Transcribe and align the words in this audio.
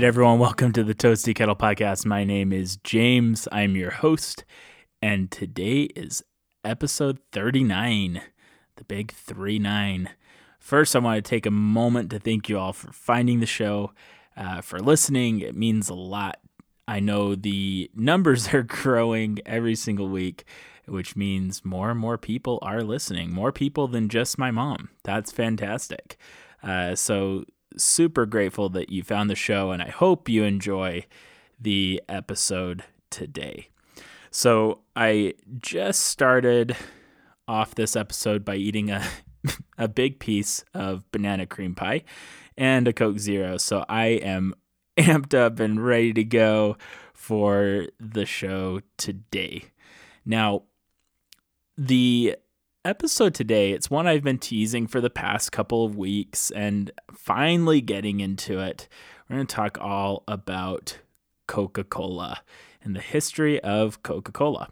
right, 0.00 0.06
everyone, 0.06 0.38
welcome 0.38 0.72
to 0.72 0.82
the 0.82 0.94
Toasty 0.94 1.34
Kettle 1.34 1.54
Podcast. 1.54 2.06
My 2.06 2.24
name 2.24 2.54
is 2.54 2.78
James. 2.78 3.46
I'm 3.52 3.76
your 3.76 3.90
host, 3.90 4.46
and 5.02 5.30
today 5.30 5.82
is 5.94 6.24
episode 6.64 7.18
39, 7.32 8.22
the 8.76 8.84
big 8.84 9.12
3 9.12 9.58
9. 9.58 10.08
First, 10.58 10.96
I 10.96 11.00
want 11.00 11.22
to 11.22 11.28
take 11.28 11.44
a 11.44 11.50
moment 11.50 12.08
to 12.10 12.18
thank 12.18 12.48
you 12.48 12.58
all 12.58 12.72
for 12.72 12.90
finding 12.92 13.40
the 13.40 13.46
show, 13.46 13.92
uh, 14.38 14.62
for 14.62 14.80
listening. 14.80 15.40
It 15.40 15.54
means 15.54 15.90
a 15.90 15.94
lot. 15.94 16.38
I 16.88 16.98
know 17.00 17.34
the 17.34 17.90
numbers 17.94 18.48
are 18.54 18.62
growing 18.62 19.40
every 19.44 19.74
single 19.74 20.08
week, 20.08 20.44
which 20.86 21.14
means 21.14 21.62
more 21.62 21.90
and 21.90 22.00
more 22.00 22.16
people 22.16 22.58
are 22.62 22.82
listening, 22.82 23.34
more 23.34 23.52
people 23.52 23.86
than 23.86 24.08
just 24.08 24.38
my 24.38 24.50
mom. 24.50 24.88
That's 25.04 25.30
fantastic. 25.30 26.16
Uh, 26.62 26.94
so, 26.94 27.44
super 27.76 28.26
grateful 28.26 28.68
that 28.70 28.90
you 28.90 29.02
found 29.02 29.30
the 29.30 29.36
show, 29.36 29.70
and 29.70 29.82
I 29.82 29.88
hope 29.88 30.28
you 30.28 30.44
enjoy 30.44 31.06
the 31.60 32.02
episode 32.08 32.84
today. 33.10 33.68
So, 34.30 34.80
I 34.94 35.34
just 35.58 36.02
started 36.02 36.76
off 37.48 37.74
this 37.74 37.96
episode 37.96 38.44
by 38.44 38.56
eating 38.56 38.90
a, 38.90 39.04
a 39.78 39.88
big 39.88 40.20
piece 40.20 40.64
of 40.74 41.10
banana 41.10 41.46
cream 41.46 41.74
pie 41.74 42.04
and 42.56 42.86
a 42.86 42.92
Coke 42.92 43.18
Zero. 43.18 43.56
So, 43.56 43.84
I 43.88 44.06
am 44.06 44.54
amped 44.98 45.34
up 45.34 45.60
and 45.60 45.84
ready 45.84 46.12
to 46.12 46.24
go 46.24 46.76
for 47.12 47.86
the 47.98 48.24
show 48.24 48.80
today. 48.96 49.64
Now, 50.24 50.62
the 51.76 52.36
episode 52.84 53.34
today, 53.34 53.72
it's 53.72 53.90
one 53.90 54.06
I've 54.06 54.22
been 54.22 54.38
teasing 54.38 54.86
for 54.86 55.00
the 55.00 55.10
past 55.10 55.52
couple 55.52 55.84
of 55.84 55.96
weeks 55.96 56.50
and 56.50 56.90
finally 57.12 57.80
getting 57.80 58.20
into 58.20 58.58
it. 58.58 58.88
We're 59.28 59.36
going 59.36 59.46
to 59.46 59.54
talk 59.54 59.78
all 59.80 60.24
about 60.26 60.98
Coca 61.46 61.84
Cola 61.84 62.42
and 62.82 62.96
the 62.96 63.00
history 63.00 63.60
of 63.60 64.02
Coca 64.02 64.32
Cola. 64.32 64.70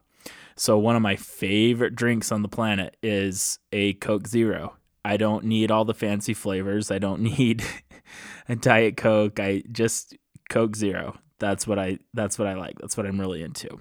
So, 0.57 0.79
one 0.79 0.97
of 0.97 1.03
my 1.03 1.17
favorite 1.17 1.95
drinks 1.95 2.33
on 2.33 2.43
the 2.43 2.49
planet 2.49 2.97
is 3.03 3.59
a 3.73 3.93
Coke 3.95 4.27
Zero. 4.27 4.75
I 5.05 5.17
don't 5.17 5.45
need 5.45 5.71
all 5.71 5.85
the 5.85 5.95
fancy 5.95 6.35
flavors. 6.35 6.91
I 6.91 6.99
don't 6.99 7.21
need 7.39 7.63
a 8.49 8.57
Diet 8.57 8.97
Coke. 8.97 9.39
I 9.39 9.63
just 9.71 10.17
Coke 10.49 10.75
Zero. 10.75 11.17
That's 11.39 11.67
what 11.67 11.79
I 11.79 11.99
that's 12.15 12.39
what 12.39 12.49
I 12.49 12.55
like. 12.55 12.79
That's 12.81 12.97
what 12.97 13.07
I'm 13.07 13.21
really 13.21 13.43
into 13.43 13.81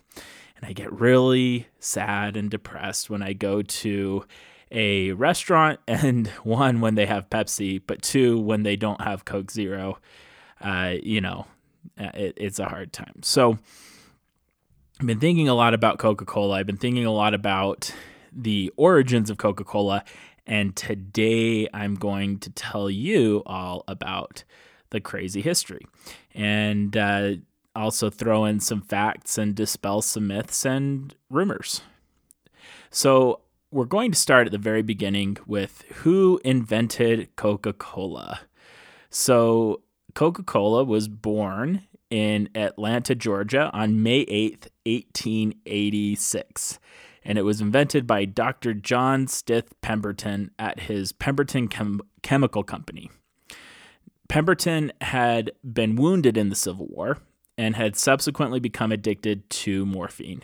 and 0.58 0.66
I 0.70 0.74
get 0.74 0.92
really 0.92 1.68
sad 1.80 2.36
and 2.36 2.50
depressed 2.50 3.10
when 3.10 3.22
I 3.22 3.34
go 3.34 3.62
to 3.62 4.26
a 4.72 5.12
restaurant 5.14 5.80
and 5.88 6.28
one 6.44 6.82
when 6.82 6.96
they 6.96 7.06
have 7.06 7.30
Pepsi, 7.30 7.82
but 7.86 8.02
two 8.02 8.40
when 8.40 8.64
they 8.64 8.76
don't 8.76 9.02
have 9.02 9.26
Coke 9.26 9.52
Zero. 9.52 10.00
Uh, 10.60 10.96
you 11.02 11.22
know, 11.22 11.46
uh, 12.00 12.12
it, 12.16 12.34
it's 12.38 12.60
a 12.60 12.66
hard 12.66 12.92
time. 12.92 13.22
So 13.22 13.60
I've 15.00 15.06
been 15.06 15.20
thinking 15.20 15.48
a 15.48 15.54
lot 15.54 15.74
about 15.74 16.00
Coca 16.00 16.26
Cola. 16.26 16.56
I've 16.56 16.66
been 16.66 16.78
thinking 16.78 17.06
a 17.06 17.12
lot 17.12 17.34
about 17.36 17.94
the 18.32 18.74
origins 18.78 19.30
of 19.30 19.38
Coca 19.38 19.64
Cola. 19.64 20.04
And 20.48 20.76
today 20.76 21.68
I'm 21.74 21.96
going 21.96 22.40
to 22.40 22.50
tell 22.50 22.90
you 22.90 23.44
all 23.46 23.84
about 23.88 24.44
the 24.90 25.00
crazy 25.00 25.42
history. 25.42 25.86
And 26.34 26.96
uh, 26.96 27.34
also 27.78 28.10
throw 28.10 28.46
in 28.46 28.60
some 28.60 28.82
facts 28.82 29.38
and 29.38 29.56
dispel 29.56 30.02
some 30.02 30.28
myths 30.28 30.66
and 30.66 31.16
rumors. 31.30 31.82
So, 32.90 33.42
we're 33.70 33.86
going 33.86 34.12
to 34.12 34.18
start 34.18 34.48
at 34.48 34.52
the 34.52 34.58
very 34.58 34.82
beginning 34.82 35.38
with 35.46 35.84
who 35.98 36.40
invented 36.44 37.36
Coca 37.36 37.74
Cola. 37.74 38.42
So, 39.10 39.82
Coca 40.16 40.44
Cola 40.44 40.84
was 40.84 41.08
born 41.08 41.84
in 42.10 42.50
Atlanta, 42.56 43.14
Georgia 43.14 43.70
on 43.74 44.02
May 44.02 44.26
8th, 44.26 44.68
1886. 44.86 46.80
And 47.24 47.38
it 47.38 47.44
was 47.44 47.60
invented 47.60 48.08
by 48.08 48.26
Dr. 48.26 48.74
John 48.74 49.28
Stith 49.28 49.80
Pemberton 49.82 50.52
at 50.58 50.82
his 50.82 51.12
Pemberton 51.12 51.68
Chem- 51.68 52.02
Chemical 52.22 52.64
Company. 52.64 53.12
Pemberton 54.30 54.92
had 55.02 55.52
been 55.64 55.96
wounded 55.96 56.38
in 56.38 56.50
the 56.50 56.56
Civil 56.56 56.88
War 56.88 57.18
and 57.58 57.76
had 57.76 57.96
subsequently 57.96 58.60
become 58.60 58.92
addicted 58.92 59.50
to 59.50 59.86
morphine. 59.86 60.42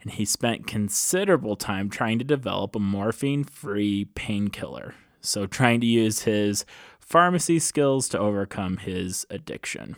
And 0.00 0.12
he 0.12 0.24
spent 0.24 0.66
considerable 0.66 1.56
time 1.56 1.90
trying 1.90 2.18
to 2.18 2.24
develop 2.24 2.76
a 2.76 2.80
morphine 2.80 3.44
free 3.44 4.04
painkiller. 4.14 4.94
So, 5.20 5.46
trying 5.46 5.80
to 5.80 5.86
use 5.86 6.20
his 6.20 6.64
pharmacy 7.00 7.58
skills 7.58 8.08
to 8.10 8.18
overcome 8.18 8.76
his 8.76 9.26
addiction. 9.30 9.96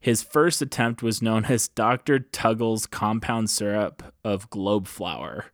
His 0.00 0.22
first 0.22 0.62
attempt 0.62 1.02
was 1.02 1.20
known 1.20 1.46
as 1.46 1.68
Dr. 1.68 2.20
Tuggle's 2.20 2.86
compound 2.86 3.50
syrup 3.50 4.14
of 4.24 4.48
globe 4.48 4.86
flower, 4.86 5.46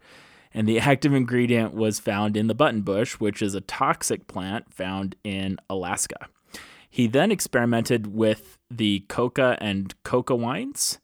and 0.52 0.68
the 0.68 0.78
active 0.78 1.14
ingredient 1.14 1.74
was 1.74 1.98
found 1.98 2.36
in 2.36 2.46
the 2.46 2.54
buttonbush, 2.54 3.14
which 3.14 3.42
is 3.42 3.54
a 3.54 3.60
toxic 3.60 4.28
plant 4.28 4.72
found 4.72 5.16
in 5.24 5.56
Alaska. 5.70 6.28
He 6.94 7.08
then 7.08 7.32
experimented 7.32 8.14
with 8.14 8.56
the 8.70 9.00
coca 9.08 9.58
and 9.60 9.92
coca 10.04 10.36
wines, 10.36 11.00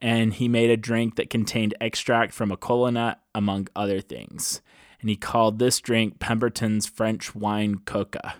and 0.00 0.32
he 0.32 0.48
made 0.48 0.70
a 0.70 0.76
drink 0.78 1.16
that 1.16 1.28
contained 1.28 1.74
extract 1.82 2.32
from 2.32 2.50
a 2.50 2.56
cola 2.56 2.90
nut, 2.90 3.20
among 3.34 3.68
other 3.76 4.00
things. 4.00 4.62
And 5.02 5.10
he 5.10 5.16
called 5.16 5.58
this 5.58 5.80
drink 5.80 6.18
Pemberton's 6.18 6.86
French 6.86 7.34
wine 7.34 7.80
coca. 7.84 8.36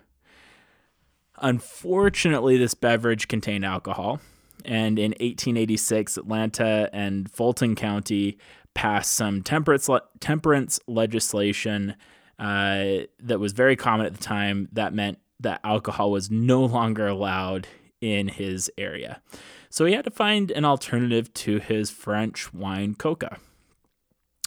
Unfortunately, 1.42 2.56
this 2.56 2.72
beverage 2.72 3.28
contained 3.28 3.66
alcohol, 3.66 4.20
and 4.64 4.98
in 4.98 5.10
1886, 5.10 6.16
Atlanta 6.16 6.88
and 6.90 7.30
Fulton 7.30 7.74
County 7.74 8.38
passed 8.72 9.12
some 9.12 9.42
temperance, 9.42 9.90
le- 9.90 10.04
temperance 10.20 10.80
legislation 10.86 11.96
uh, 12.38 13.00
that 13.20 13.38
was 13.38 13.52
very 13.52 13.76
common 13.76 14.06
at 14.06 14.14
the 14.14 14.24
time 14.24 14.70
that 14.72 14.94
meant 14.94 15.18
that 15.44 15.60
alcohol 15.64 16.10
was 16.10 16.30
no 16.30 16.64
longer 16.64 17.06
allowed 17.06 17.68
in 18.00 18.28
his 18.28 18.70
area. 18.76 19.22
So 19.70 19.86
he 19.86 19.94
had 19.94 20.04
to 20.04 20.10
find 20.10 20.50
an 20.50 20.64
alternative 20.64 21.32
to 21.34 21.58
his 21.58 21.90
French 21.90 22.52
wine 22.52 22.94
coca. 22.94 23.38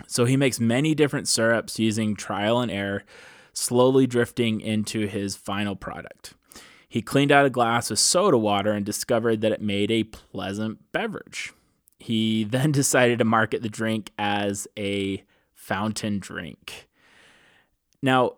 So 0.05 0.25
he 0.25 0.37
makes 0.37 0.59
many 0.59 0.93
different 0.93 1.27
syrups 1.27 1.79
using 1.79 2.15
trial 2.15 2.59
and 2.61 2.71
error, 2.71 3.03
slowly 3.53 4.05
drifting 4.05 4.61
into 4.61 5.07
his 5.07 5.35
final 5.35 5.75
product. 5.75 6.33
He 6.87 7.01
cleaned 7.01 7.31
out 7.31 7.45
a 7.45 7.49
glass 7.49 7.89
with 7.89 7.99
soda 7.99 8.37
water 8.37 8.71
and 8.71 8.85
discovered 8.85 9.41
that 9.41 9.51
it 9.51 9.61
made 9.61 9.91
a 9.91 10.03
pleasant 10.03 10.91
beverage. 10.91 11.51
He 11.99 12.43
then 12.49 12.71
decided 12.71 13.19
to 13.19 13.25
market 13.25 13.61
the 13.61 13.69
drink 13.69 14.11
as 14.17 14.67
a 14.77 15.23
fountain 15.53 16.19
drink. 16.19 16.87
Now, 18.01 18.37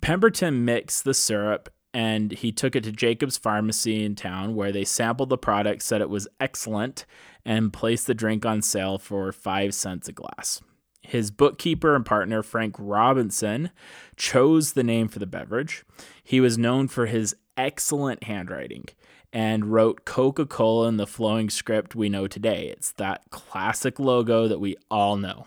Pemberton 0.00 0.64
mixed 0.64 1.04
the 1.04 1.14
syrup 1.14 1.68
and 1.94 2.32
he 2.32 2.52
took 2.52 2.76
it 2.76 2.84
to 2.84 2.92
Jacob's 2.92 3.38
Pharmacy 3.38 4.04
in 4.04 4.14
town 4.14 4.54
where 4.54 4.72
they 4.72 4.84
sampled 4.84 5.30
the 5.30 5.38
product, 5.38 5.82
said 5.82 6.00
it 6.00 6.10
was 6.10 6.28
excellent, 6.38 7.06
and 7.44 7.72
placed 7.72 8.06
the 8.06 8.14
drink 8.14 8.44
on 8.44 8.62
sale 8.62 8.98
for 8.98 9.32
five 9.32 9.74
cents 9.74 10.08
a 10.08 10.12
glass. 10.12 10.60
His 11.02 11.30
bookkeeper 11.30 11.96
and 11.96 12.04
partner, 12.04 12.42
Frank 12.42 12.76
Robinson, 12.78 13.70
chose 14.16 14.74
the 14.74 14.84
name 14.84 15.08
for 15.08 15.18
the 15.18 15.26
beverage. 15.26 15.84
He 16.22 16.40
was 16.40 16.58
known 16.58 16.88
for 16.88 17.06
his 17.06 17.34
excellent 17.56 18.24
handwriting 18.24 18.84
and 19.32 19.72
wrote 19.72 20.04
Coca 20.04 20.44
Cola 20.44 20.88
in 20.88 20.98
the 20.98 21.06
flowing 21.06 21.48
script 21.48 21.94
we 21.94 22.08
know 22.08 22.26
today. 22.26 22.68
It's 22.68 22.92
that 22.92 23.22
classic 23.30 23.98
logo 23.98 24.48
that 24.48 24.60
we 24.60 24.76
all 24.90 25.16
know. 25.16 25.46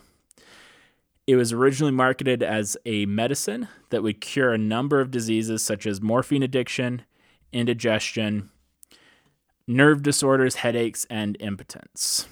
It 1.31 1.37
was 1.37 1.53
originally 1.53 1.93
marketed 1.93 2.43
as 2.43 2.75
a 2.85 3.05
medicine 3.05 3.69
that 3.89 4.03
would 4.03 4.19
cure 4.19 4.51
a 4.51 4.57
number 4.57 4.99
of 4.99 5.11
diseases 5.11 5.63
such 5.63 5.87
as 5.87 6.01
morphine 6.01 6.43
addiction, 6.43 7.03
indigestion, 7.53 8.49
nerve 9.65 10.03
disorders, 10.03 10.55
headaches, 10.55 11.07
and 11.09 11.37
impotence. 11.39 12.27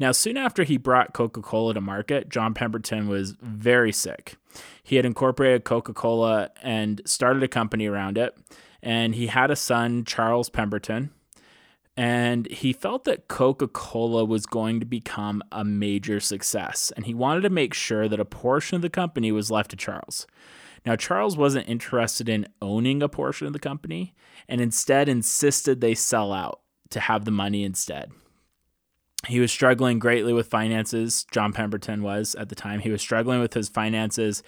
Now, 0.00 0.10
soon 0.10 0.36
after 0.36 0.64
he 0.64 0.78
brought 0.78 1.12
Coca 1.12 1.40
Cola 1.40 1.74
to 1.74 1.80
market, 1.80 2.28
John 2.28 2.54
Pemberton 2.54 3.06
was 3.06 3.36
very 3.40 3.92
sick. 3.92 4.34
He 4.82 4.96
had 4.96 5.04
incorporated 5.04 5.62
Coca 5.62 5.94
Cola 5.94 6.50
and 6.64 7.00
started 7.04 7.44
a 7.44 7.48
company 7.48 7.86
around 7.86 8.18
it, 8.18 8.36
and 8.82 9.14
he 9.14 9.28
had 9.28 9.52
a 9.52 9.56
son, 9.56 10.04
Charles 10.04 10.50
Pemberton, 10.50 11.12
and 11.96 12.46
he 12.50 12.72
felt 12.72 13.04
that 13.04 13.28
Coca 13.28 13.68
Cola 13.68 14.24
was 14.24 14.44
going 14.44 14.80
to 14.80 14.86
become 14.86 15.42
a 15.50 15.64
major 15.64 16.20
success, 16.20 16.92
and 16.94 17.06
he 17.06 17.14
wanted 17.14 17.40
to 17.42 17.50
make 17.50 17.72
sure 17.72 18.08
that 18.08 18.20
a 18.20 18.24
portion 18.24 18.76
of 18.76 18.82
the 18.82 18.90
company 18.90 19.32
was 19.32 19.50
left 19.50 19.70
to 19.70 19.76
Charles. 19.76 20.26
Now, 20.84 20.94
Charles 20.94 21.36
wasn't 21.36 21.68
interested 21.68 22.28
in 22.28 22.46
owning 22.62 23.02
a 23.02 23.08
portion 23.08 23.46
of 23.48 23.52
the 23.52 23.58
company 23.58 24.14
and 24.48 24.60
instead 24.60 25.08
insisted 25.08 25.80
they 25.80 25.96
sell 25.96 26.32
out 26.32 26.60
to 26.90 27.00
have 27.00 27.24
the 27.24 27.32
money 27.32 27.64
instead. 27.64 28.12
He 29.26 29.40
was 29.40 29.50
struggling 29.50 29.98
greatly 29.98 30.32
with 30.32 30.46
finances. 30.46 31.26
John 31.32 31.52
Pemberton 31.52 32.02
was 32.02 32.36
at 32.36 32.48
the 32.48 32.54
time. 32.54 32.80
He 32.80 32.90
was 32.90 33.00
struggling 33.00 33.40
with 33.40 33.54
his 33.54 33.68
finances, 33.68 34.44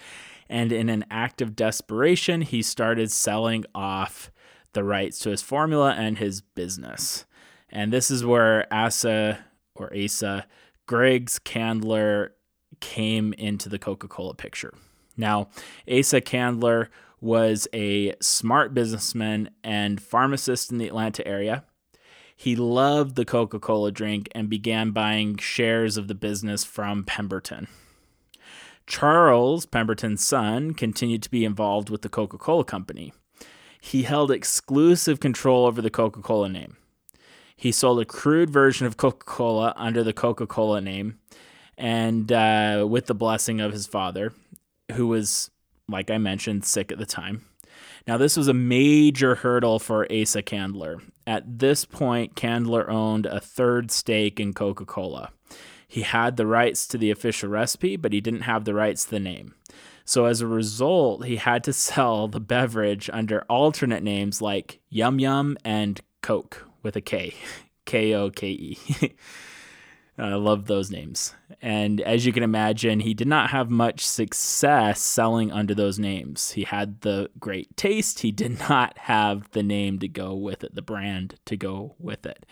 and 0.47 0.71
in 0.71 0.87
an 0.87 1.03
act 1.11 1.41
of 1.41 1.55
desperation, 1.55 2.41
he 2.41 2.61
started 2.61 3.11
selling 3.11 3.65
off 3.75 4.31
the 4.73 4.83
rights 4.83 5.19
to 5.19 5.29
his 5.29 5.41
formula 5.41 5.95
and 5.97 6.17
his 6.17 6.41
business. 6.41 7.25
And 7.69 7.93
this 7.93 8.09
is 8.09 8.25
where 8.25 8.71
Asa 8.73 9.45
or 9.75 9.91
Asa 9.95 10.47
Griggs 10.87 11.39
Candler 11.39 12.33
came 12.79 13.33
into 13.33 13.69
the 13.69 13.79
Coca 13.79 14.07
Cola 14.07 14.33
picture. 14.33 14.73
Now, 15.17 15.49
Asa 15.91 16.21
Candler 16.21 16.89
was 17.21 17.67
a 17.73 18.15
smart 18.21 18.73
businessman 18.73 19.49
and 19.63 20.01
pharmacist 20.01 20.71
in 20.71 20.77
the 20.77 20.87
Atlanta 20.87 21.27
area. 21.27 21.65
He 22.35 22.55
loved 22.55 23.15
the 23.15 23.25
Coca 23.25 23.59
Cola 23.59 23.91
drink 23.91 24.29
and 24.33 24.49
began 24.49 24.91
buying 24.91 25.37
shares 25.37 25.97
of 25.97 26.07
the 26.07 26.15
business 26.15 26.63
from 26.63 27.03
Pemberton. 27.03 27.67
Charles, 28.87 29.65
Pemberton's 29.65 30.25
son, 30.25 30.73
continued 30.73 31.21
to 31.23 31.29
be 31.29 31.43
involved 31.43 31.89
with 31.89 32.01
the 32.01 32.09
Coca 32.09 32.37
Cola 32.37 32.63
Company. 32.63 33.13
He 33.79 34.03
held 34.03 34.31
exclusive 34.31 35.19
control 35.19 35.65
over 35.65 35.81
the 35.81 35.89
Coca 35.89 36.21
Cola 36.21 36.49
name. 36.49 36.77
He 37.55 37.71
sold 37.71 37.99
a 37.99 38.05
crude 38.05 38.49
version 38.49 38.87
of 38.87 38.97
Coca 38.97 39.25
Cola 39.25 39.73
under 39.75 40.03
the 40.03 40.13
Coca 40.13 40.47
Cola 40.47 40.81
name 40.81 41.19
and 41.77 42.31
uh, 42.31 42.85
with 42.87 43.07
the 43.07 43.15
blessing 43.15 43.61
of 43.61 43.71
his 43.71 43.87
father, 43.87 44.33
who 44.93 45.07
was, 45.07 45.49
like 45.87 46.11
I 46.11 46.17
mentioned, 46.17 46.65
sick 46.65 46.91
at 46.91 46.97
the 46.97 47.05
time. 47.05 47.45
Now, 48.05 48.17
this 48.17 48.35
was 48.35 48.47
a 48.47 48.53
major 48.53 49.35
hurdle 49.35 49.79
for 49.79 50.05
Asa 50.11 50.41
Candler. 50.41 51.01
At 51.25 51.59
this 51.59 51.85
point, 51.85 52.35
Candler 52.35 52.89
owned 52.89 53.25
a 53.25 53.39
third 53.39 53.91
stake 53.91 54.39
in 54.39 54.53
Coca 54.53 54.85
Cola. 54.85 55.31
He 55.87 56.01
had 56.01 56.37
the 56.37 56.45
rights 56.45 56.87
to 56.87 56.97
the 56.97 57.11
official 57.11 57.49
recipe, 57.49 57.95
but 57.95 58.13
he 58.13 58.21
didn't 58.21 58.41
have 58.41 58.65
the 58.65 58.73
rights 58.73 59.05
to 59.05 59.11
the 59.11 59.19
name. 59.19 59.55
So, 60.09 60.25
as 60.25 60.41
a 60.41 60.47
result, 60.47 61.23
he 61.25 61.35
had 61.35 61.63
to 61.65 61.73
sell 61.87 62.27
the 62.27 62.39
beverage 62.39 63.11
under 63.13 63.41
alternate 63.41 64.01
names 64.01 64.41
like 64.41 64.79
Yum 64.89 65.19
Yum 65.19 65.55
and 65.63 66.01
Coke 66.23 66.65
with 66.81 66.95
a 66.95 67.01
K. 67.01 67.35
K 67.85 68.15
O 68.15 68.31
K 68.31 68.47
E. 68.47 68.79
I 70.17 70.33
love 70.33 70.65
those 70.65 70.89
names. 70.89 71.35
And 71.61 72.01
as 72.01 72.25
you 72.25 72.33
can 72.33 72.41
imagine, 72.41 73.01
he 73.01 73.13
did 73.13 73.27
not 73.27 73.51
have 73.51 73.69
much 73.69 74.03
success 74.03 74.99
selling 74.99 75.51
under 75.51 75.75
those 75.75 75.99
names. 75.99 76.51
He 76.53 76.63
had 76.63 77.01
the 77.01 77.29
great 77.39 77.77
taste, 77.77 78.21
he 78.21 78.31
did 78.31 78.57
not 78.67 78.97
have 78.97 79.51
the 79.51 79.63
name 79.63 79.99
to 79.99 80.07
go 80.07 80.33
with 80.33 80.63
it, 80.63 80.73
the 80.73 80.81
brand 80.81 81.35
to 81.45 81.55
go 81.55 81.93
with 81.99 82.25
it. 82.25 82.47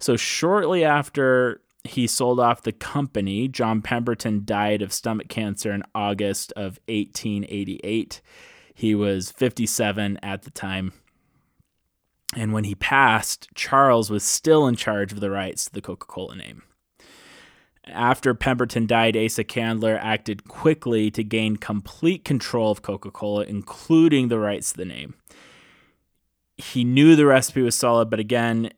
So, 0.00 0.18
shortly 0.18 0.84
after 0.84 1.62
he 1.84 2.06
sold 2.06 2.38
off 2.38 2.62
the 2.62 2.72
company, 2.72 3.48
John 3.48 3.82
Pemberton 3.82 4.42
died 4.44 4.82
of 4.82 4.92
stomach 4.92 5.28
cancer 5.28 5.72
in 5.72 5.82
August 5.94 6.52
of 6.52 6.78
1888. 6.88 8.20
He 8.74 8.94
was 8.94 9.30
57 9.30 10.18
at 10.22 10.42
the 10.42 10.50
time. 10.50 10.92
And 12.36 12.52
when 12.52 12.64
he 12.64 12.74
passed, 12.74 13.48
Charles 13.54 14.10
was 14.10 14.22
still 14.22 14.66
in 14.66 14.76
charge 14.76 15.12
of 15.12 15.20
the 15.20 15.30
rights 15.30 15.64
to 15.64 15.72
the 15.72 15.80
Coca 15.80 16.06
Cola 16.06 16.36
name. 16.36 16.62
After 17.86 18.34
Pemberton 18.34 18.86
died, 18.86 19.16
Asa 19.16 19.42
Candler 19.42 19.98
acted 20.00 20.46
quickly 20.46 21.10
to 21.10 21.24
gain 21.24 21.56
complete 21.56 22.24
control 22.24 22.70
of 22.70 22.82
Coca 22.82 23.10
Cola, 23.10 23.44
including 23.44 24.28
the 24.28 24.38
rights 24.38 24.72
to 24.72 24.76
the 24.76 24.84
name. 24.84 25.14
He 26.56 26.84
knew 26.84 27.16
the 27.16 27.26
recipe 27.26 27.62
was 27.62 27.74
solid, 27.74 28.10
but 28.10 28.20
again, 28.20 28.70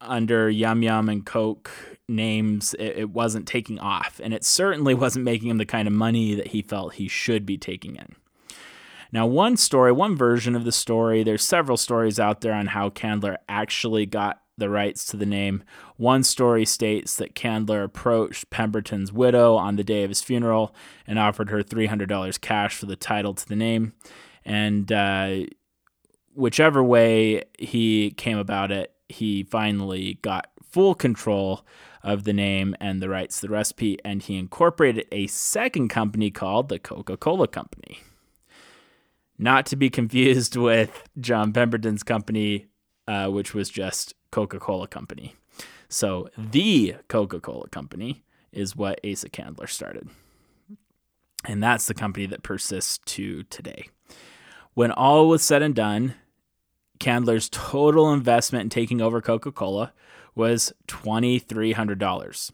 under 0.00 0.50
Yum 0.50 0.82
Yum 0.82 1.08
and 1.08 1.24
Coke 1.24 1.95
names, 2.08 2.74
it, 2.74 2.98
it 2.98 3.10
wasn't 3.10 3.46
taking 3.46 3.78
off. 3.78 4.20
And 4.22 4.32
it 4.32 4.44
certainly 4.44 4.94
wasn't 4.94 5.24
making 5.24 5.50
him 5.50 5.58
the 5.58 5.66
kind 5.66 5.88
of 5.88 5.94
money 5.94 6.34
that 6.34 6.48
he 6.48 6.62
felt 6.62 6.94
he 6.94 7.08
should 7.08 7.44
be 7.46 7.58
taking 7.58 7.96
in. 7.96 8.14
Now, 9.12 9.26
one 9.26 9.56
story, 9.56 9.92
one 9.92 10.16
version 10.16 10.54
of 10.54 10.64
the 10.64 10.72
story, 10.72 11.22
there's 11.22 11.44
several 11.44 11.76
stories 11.76 12.18
out 12.18 12.40
there 12.40 12.52
on 12.52 12.66
how 12.66 12.90
Candler 12.90 13.36
actually 13.48 14.04
got 14.04 14.42
the 14.58 14.70
rights 14.70 15.04
to 15.06 15.16
the 15.16 15.26
name. 15.26 15.62
One 15.96 16.22
story 16.22 16.64
states 16.64 17.16
that 17.16 17.34
Candler 17.34 17.82
approached 17.84 18.50
Pemberton's 18.50 19.12
widow 19.12 19.54
on 19.54 19.76
the 19.76 19.84
day 19.84 20.02
of 20.02 20.10
his 20.10 20.22
funeral 20.22 20.74
and 21.06 21.18
offered 21.18 21.50
her 21.50 21.62
$300 21.62 22.40
cash 22.40 22.76
for 22.76 22.86
the 22.86 22.96
title 22.96 23.34
to 23.34 23.46
the 23.46 23.56
name. 23.56 23.92
And 24.44 24.90
uh, 24.90 25.40
whichever 26.34 26.82
way 26.82 27.44
he 27.58 28.12
came 28.12 28.38
about 28.38 28.70
it, 28.70 28.92
he 29.08 29.44
finally 29.44 30.18
got 30.22 30.50
full 30.62 30.94
control 30.94 31.64
of 32.06 32.22
the 32.22 32.32
name 32.32 32.76
and 32.80 33.02
the 33.02 33.08
rights 33.08 33.40
to 33.40 33.48
the 33.48 33.52
recipe, 33.52 33.98
and 34.04 34.22
he 34.22 34.38
incorporated 34.38 35.06
a 35.10 35.26
second 35.26 35.88
company 35.88 36.30
called 36.30 36.68
the 36.68 36.78
Coca 36.78 37.16
Cola 37.16 37.48
Company. 37.48 37.98
Not 39.36 39.66
to 39.66 39.76
be 39.76 39.90
confused 39.90 40.56
with 40.56 41.08
John 41.18 41.52
Pemberton's 41.52 42.04
company, 42.04 42.68
uh, 43.08 43.26
which 43.28 43.54
was 43.54 43.68
just 43.68 44.14
Coca 44.30 44.60
Cola 44.60 44.86
Company. 44.86 45.34
So 45.88 46.30
the 46.38 46.94
Coca 47.08 47.40
Cola 47.40 47.68
Company 47.68 48.22
is 48.52 48.76
what 48.76 49.00
Asa 49.04 49.28
Candler 49.28 49.66
started. 49.66 50.08
And 51.44 51.60
that's 51.60 51.86
the 51.86 51.94
company 51.94 52.26
that 52.26 52.44
persists 52.44 52.98
to 52.98 53.42
today. 53.44 53.88
When 54.74 54.92
all 54.92 55.28
was 55.28 55.42
said 55.42 55.62
and 55.62 55.74
done, 55.74 56.14
Candler's 57.00 57.48
total 57.48 58.12
investment 58.12 58.62
in 58.62 58.70
taking 58.70 59.00
over 59.00 59.20
Coca 59.20 59.50
Cola 59.50 59.92
was 60.36 60.72
$2,300. 60.86 62.52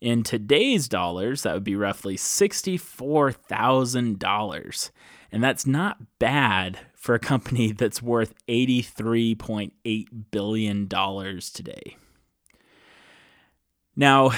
In 0.00 0.22
today's 0.22 0.88
dollars, 0.88 1.42
that 1.42 1.52
would 1.54 1.64
be 1.64 1.76
roughly 1.76 2.16
$64,000. 2.16 4.90
And 5.30 5.44
that's 5.44 5.66
not 5.66 5.98
bad 6.18 6.78
for 6.94 7.14
a 7.14 7.20
company 7.20 7.72
that's 7.72 8.02
worth 8.02 8.32
$83.8 8.48 10.06
billion 10.30 10.88
today. 10.88 11.98
Now, 13.94 14.30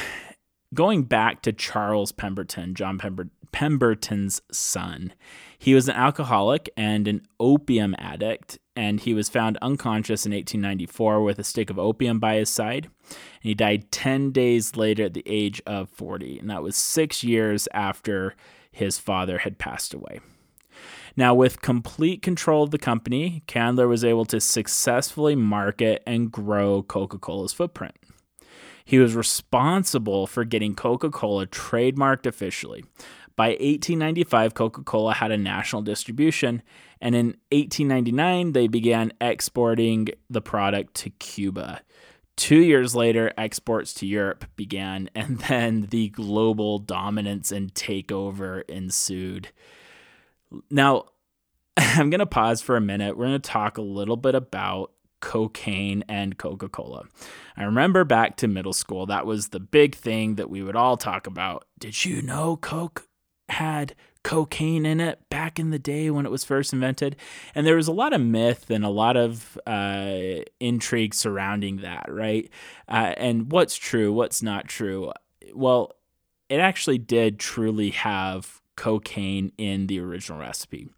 going 0.75 1.05
back 1.05 1.43
to 1.43 1.52
Charles 1.52 2.12
Pemberton, 2.12 2.75
John 2.75 2.99
Pember- 2.99 3.31
Pemberton's 3.52 4.40
son, 4.52 5.12
he 5.58 5.75
was 5.75 5.88
an 5.88 5.96
alcoholic 5.96 6.70
and 6.76 7.08
an 7.08 7.22
opium 7.38 7.94
addict, 7.99 8.58
and 8.76 9.00
he 9.00 9.12
was 9.12 9.28
found 9.28 9.59
unconscious 9.61 10.25
in 10.25 10.33
1894 10.33 11.23
with 11.23 11.38
a 11.38 11.45
stick 11.45 11.71
of 11.71 11.78
opium 11.78 12.18
by 12.18 12.37
his 12.37 12.49
side. 12.49 12.88
And 13.09 13.42
he 13.42 13.54
died 13.54 13.90
10 13.90 14.30
days 14.30 14.76
later 14.76 15.04
at 15.04 15.14
the 15.14 15.25
age 15.26 15.61
of 15.66 15.90
40, 15.90 16.38
and 16.38 16.49
that 16.50 16.62
was 16.62 16.76
six 16.76 17.25
years 17.25 17.68
after 17.75 18.35
his 18.73 18.99
father 18.99 19.38
had 19.38 19.59
passed 19.59 19.92
away. 19.92 20.21
Now, 21.16 21.35
with 21.35 21.61
complete 21.61 22.23
control 22.23 22.62
of 22.62 22.71
the 22.71 22.78
company, 22.78 23.42
Candler 23.47 23.88
was 23.88 24.04
able 24.04 24.25
to 24.26 24.40
successfully 24.40 25.35
market 25.35 26.02
and 26.06 26.30
grow 26.30 26.83
Coca 26.83 27.18
Cola's 27.18 27.52
footprint. 27.52 27.97
He 28.84 28.99
was 28.99 29.14
responsible 29.14 30.26
for 30.26 30.44
getting 30.44 30.75
Coca 30.75 31.10
Cola 31.10 31.46
trademarked 31.46 32.26
officially. 32.26 32.84
By 33.37 33.50
1895, 33.50 34.54
Coca 34.54 34.82
Cola 34.82 35.14
had 35.14 35.30
a 35.30 35.37
national 35.37 35.82
distribution, 35.82 36.62
and 37.00 37.14
in 37.14 37.26
1899, 37.52 38.52
they 38.52 38.68
began 38.68 39.12
exporting 39.20 40.08
the 40.28 40.42
product 40.42 40.94
to 40.96 41.10
Cuba. 41.10 41.80
Two 42.37 42.60
years 42.60 42.94
later, 42.94 43.32
exports 43.38 43.94
to 43.94 44.06
Europe 44.06 44.44
began, 44.56 45.08
and 45.14 45.38
then 45.40 45.82
the 45.90 46.08
global 46.08 46.78
dominance 46.78 47.52
and 47.52 47.72
takeover 47.75 48.68
ensued. 48.68 49.52
Now, 50.70 51.06
I'm 51.76 52.10
going 52.10 52.20
to 52.20 52.26
pause 52.26 52.60
for 52.60 52.76
a 52.76 52.80
minute. 52.80 53.16
We're 53.16 53.26
going 53.26 53.40
to 53.40 53.50
talk 53.50 53.78
a 53.78 53.82
little 53.82 54.16
bit 54.16 54.34
about 54.34 54.92
cocaine 55.21 56.05
and 56.09 56.39
Coca 56.39 56.69
Cola. 56.69 57.05
I 57.57 57.65
remember 57.65 58.05
back 58.05 58.37
to 58.39 58.49
middle 58.49 58.73
school, 58.73 59.07
that 59.07 59.27
was 59.27 59.49
the 59.49 59.61
big 59.61 59.95
thing 59.95 60.37
that 60.37 60.50
we 60.50 60.62
would 60.62 60.77
all 60.77 60.97
talk 60.97 61.27
about. 61.27 61.67
Did 61.79 62.05
you 62.05 62.23
know 62.23 62.57
Coke 62.57 63.07
had 63.49 63.95
cocaine 64.23 64.85
in 64.85 65.00
it 65.00 65.29
back 65.31 65.59
in 65.59 65.71
the 65.71 65.79
day 65.79 66.11
when 66.11 66.27
it 66.27 66.31
was 66.31 66.45
first 66.45 66.73
invented? 66.73 67.17
And 67.55 67.67
there 67.67 67.77
was 67.77 67.89
a 67.89 67.93
lot 67.93 68.12
of 68.12 68.21
myth 68.21 68.71
and 68.71 68.85
a 68.85 68.91
lot 68.91 69.17
of 69.17 69.59
uh, 69.67 70.43
intrigue 70.59 71.15
surrounding 71.15 71.79
that, 71.79 72.07
right? 72.09 72.50
Uh, 72.89 73.15
and 73.17 73.50
what's 73.53 73.77
true, 73.77 74.12
what's 74.12 74.43
not 74.43 74.69
true. 74.69 75.12
Well, 75.55 75.93
it 76.49 76.61
actually 76.61 76.99
did 76.99 77.39
truly 77.39 77.91
have 77.91 78.60
cocaine 78.80 79.52
in 79.58 79.88
the 79.88 80.00
original 80.00 80.38
recipe. 80.38 80.88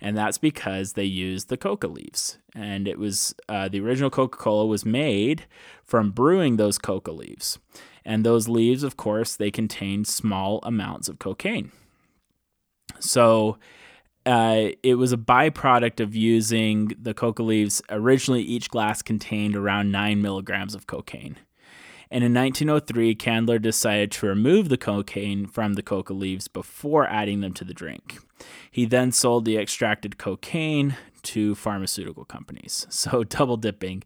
And 0.00 0.16
that's 0.16 0.38
because 0.38 0.92
they 0.92 1.04
used 1.04 1.48
the 1.48 1.56
coca 1.56 1.88
leaves. 1.88 2.38
And 2.54 2.86
it 2.86 3.00
was 3.00 3.34
uh, 3.48 3.68
the 3.68 3.80
original 3.80 4.10
Coca 4.10 4.38
Cola 4.38 4.64
was 4.64 4.84
made 4.84 5.46
from 5.84 6.12
brewing 6.12 6.56
those 6.56 6.78
coca 6.78 7.10
leaves. 7.10 7.58
And 8.04 8.24
those 8.24 8.48
leaves, 8.48 8.84
of 8.84 8.96
course, 8.96 9.34
they 9.34 9.50
contained 9.50 10.06
small 10.06 10.60
amounts 10.62 11.08
of 11.08 11.18
cocaine. 11.18 11.72
So 13.00 13.58
uh, 14.24 14.68
it 14.84 14.94
was 14.94 15.12
a 15.12 15.16
byproduct 15.16 15.98
of 15.98 16.14
using 16.14 16.92
the 17.00 17.12
coca 17.12 17.42
leaves. 17.42 17.82
Originally, 17.90 18.42
each 18.42 18.70
glass 18.70 19.02
contained 19.02 19.56
around 19.56 19.90
nine 19.90 20.22
milligrams 20.22 20.76
of 20.76 20.86
cocaine. 20.86 21.38
And 22.12 22.22
in 22.22 22.34
1903, 22.34 23.14
Candler 23.14 23.58
decided 23.58 24.12
to 24.12 24.26
remove 24.26 24.68
the 24.68 24.76
cocaine 24.76 25.46
from 25.46 25.72
the 25.72 25.82
coca 25.82 26.12
leaves 26.12 26.46
before 26.46 27.06
adding 27.06 27.40
them 27.40 27.54
to 27.54 27.64
the 27.64 27.72
drink. 27.72 28.18
He 28.70 28.84
then 28.84 29.12
sold 29.12 29.46
the 29.46 29.56
extracted 29.56 30.18
cocaine 30.18 30.96
to 31.22 31.54
pharmaceutical 31.54 32.26
companies. 32.26 32.86
So 32.90 33.24
double 33.24 33.56
dipping, 33.56 34.04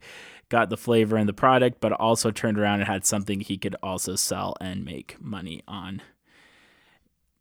got 0.49 0.71
the 0.71 0.77
flavor 0.77 1.19
in 1.19 1.27
the 1.27 1.33
product, 1.33 1.81
but 1.81 1.93
also 1.93 2.31
turned 2.31 2.61
around 2.61 2.79
and 2.79 2.89
had 2.89 3.05
something 3.05 3.41
he 3.41 3.59
could 3.59 3.75
also 3.83 4.15
sell 4.15 4.55
and 4.61 4.85
make 4.85 5.21
money 5.21 5.65
on. 5.67 6.01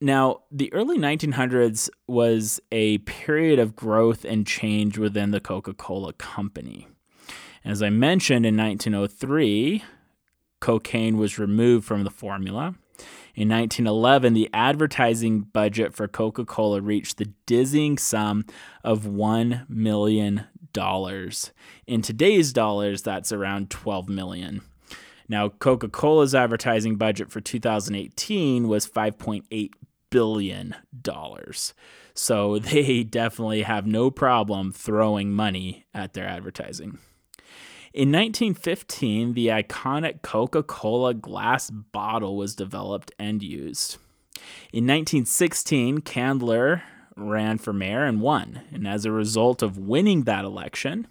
Now, 0.02 0.42
the 0.52 0.74
early 0.74 0.98
1900s 0.98 1.92
was 2.08 2.60
a 2.72 2.98
period 3.00 3.60
of 3.60 3.76
growth 3.76 4.26
and 4.26 4.48
change 4.48 4.98
within 4.98 5.30
the 5.30 5.40
Coca 5.40 5.76
Cola 5.76 6.14
company. 6.14 6.88
As 7.64 7.84
I 7.84 7.90
mentioned 7.92 8.46
in 8.48 8.58
1903, 8.58 9.84
cocaine 10.66 11.18
was 11.18 11.38
removed 11.38 11.86
from 11.86 12.06
the 12.06 12.10
formula. 12.10 12.74
In 13.36 13.50
1911, 13.50 14.34
the 14.34 14.50
advertising 14.52 15.42
budget 15.42 15.94
for 15.94 16.08
Coca 16.08 16.44
Cola 16.44 16.82
reached 16.82 17.18
the 17.18 17.32
dizzying 17.46 18.00
sum 18.00 18.46
of 18.84 19.04
$1 19.04 19.70
million. 19.70 20.48
In 21.86 22.02
today's 22.02 22.52
dollars, 22.52 23.04
that's 23.04 23.32
around 23.32 23.70
12 23.70 24.10
million. 24.10 24.62
Now, 25.30 25.50
Coca 25.50 25.88
Cola's 25.88 26.34
advertising 26.34 26.96
budget 26.96 27.30
for 27.32 27.42
2018 27.42 28.68
was 28.68 28.88
$5.8 28.88 29.72
billion. 30.10 30.76
So 32.16 32.58
they 32.72 33.04
definitely 33.04 33.62
have 33.62 33.86
no 33.86 34.10
problem 34.10 34.72
throwing 34.72 35.32
money 35.32 35.86
at 35.94 36.14
their 36.14 36.28
advertising. 36.28 36.98
In 37.96 38.12
1915, 38.12 39.36
the 39.36 39.48
iconic 39.48 40.22
Coca 40.22 40.62
Cola 40.64 41.14
glass 41.14 41.70
bottle 41.70 42.36
was 42.36 42.54
developed 42.54 43.14
and 43.18 43.42
used. 43.42 43.96
In 44.74 44.84
1916, 44.84 46.02
Candler 46.02 46.84
ran 47.16 47.58
for 47.58 47.72
mayor 47.72 48.04
and 48.04 48.20
won. 48.20 48.64
And 48.74 48.86
as 48.86 49.06
a 49.06 49.14
result 49.14 49.62
of 49.62 49.78
winning 49.78 50.24
that 50.24 50.44
election, 50.44 51.08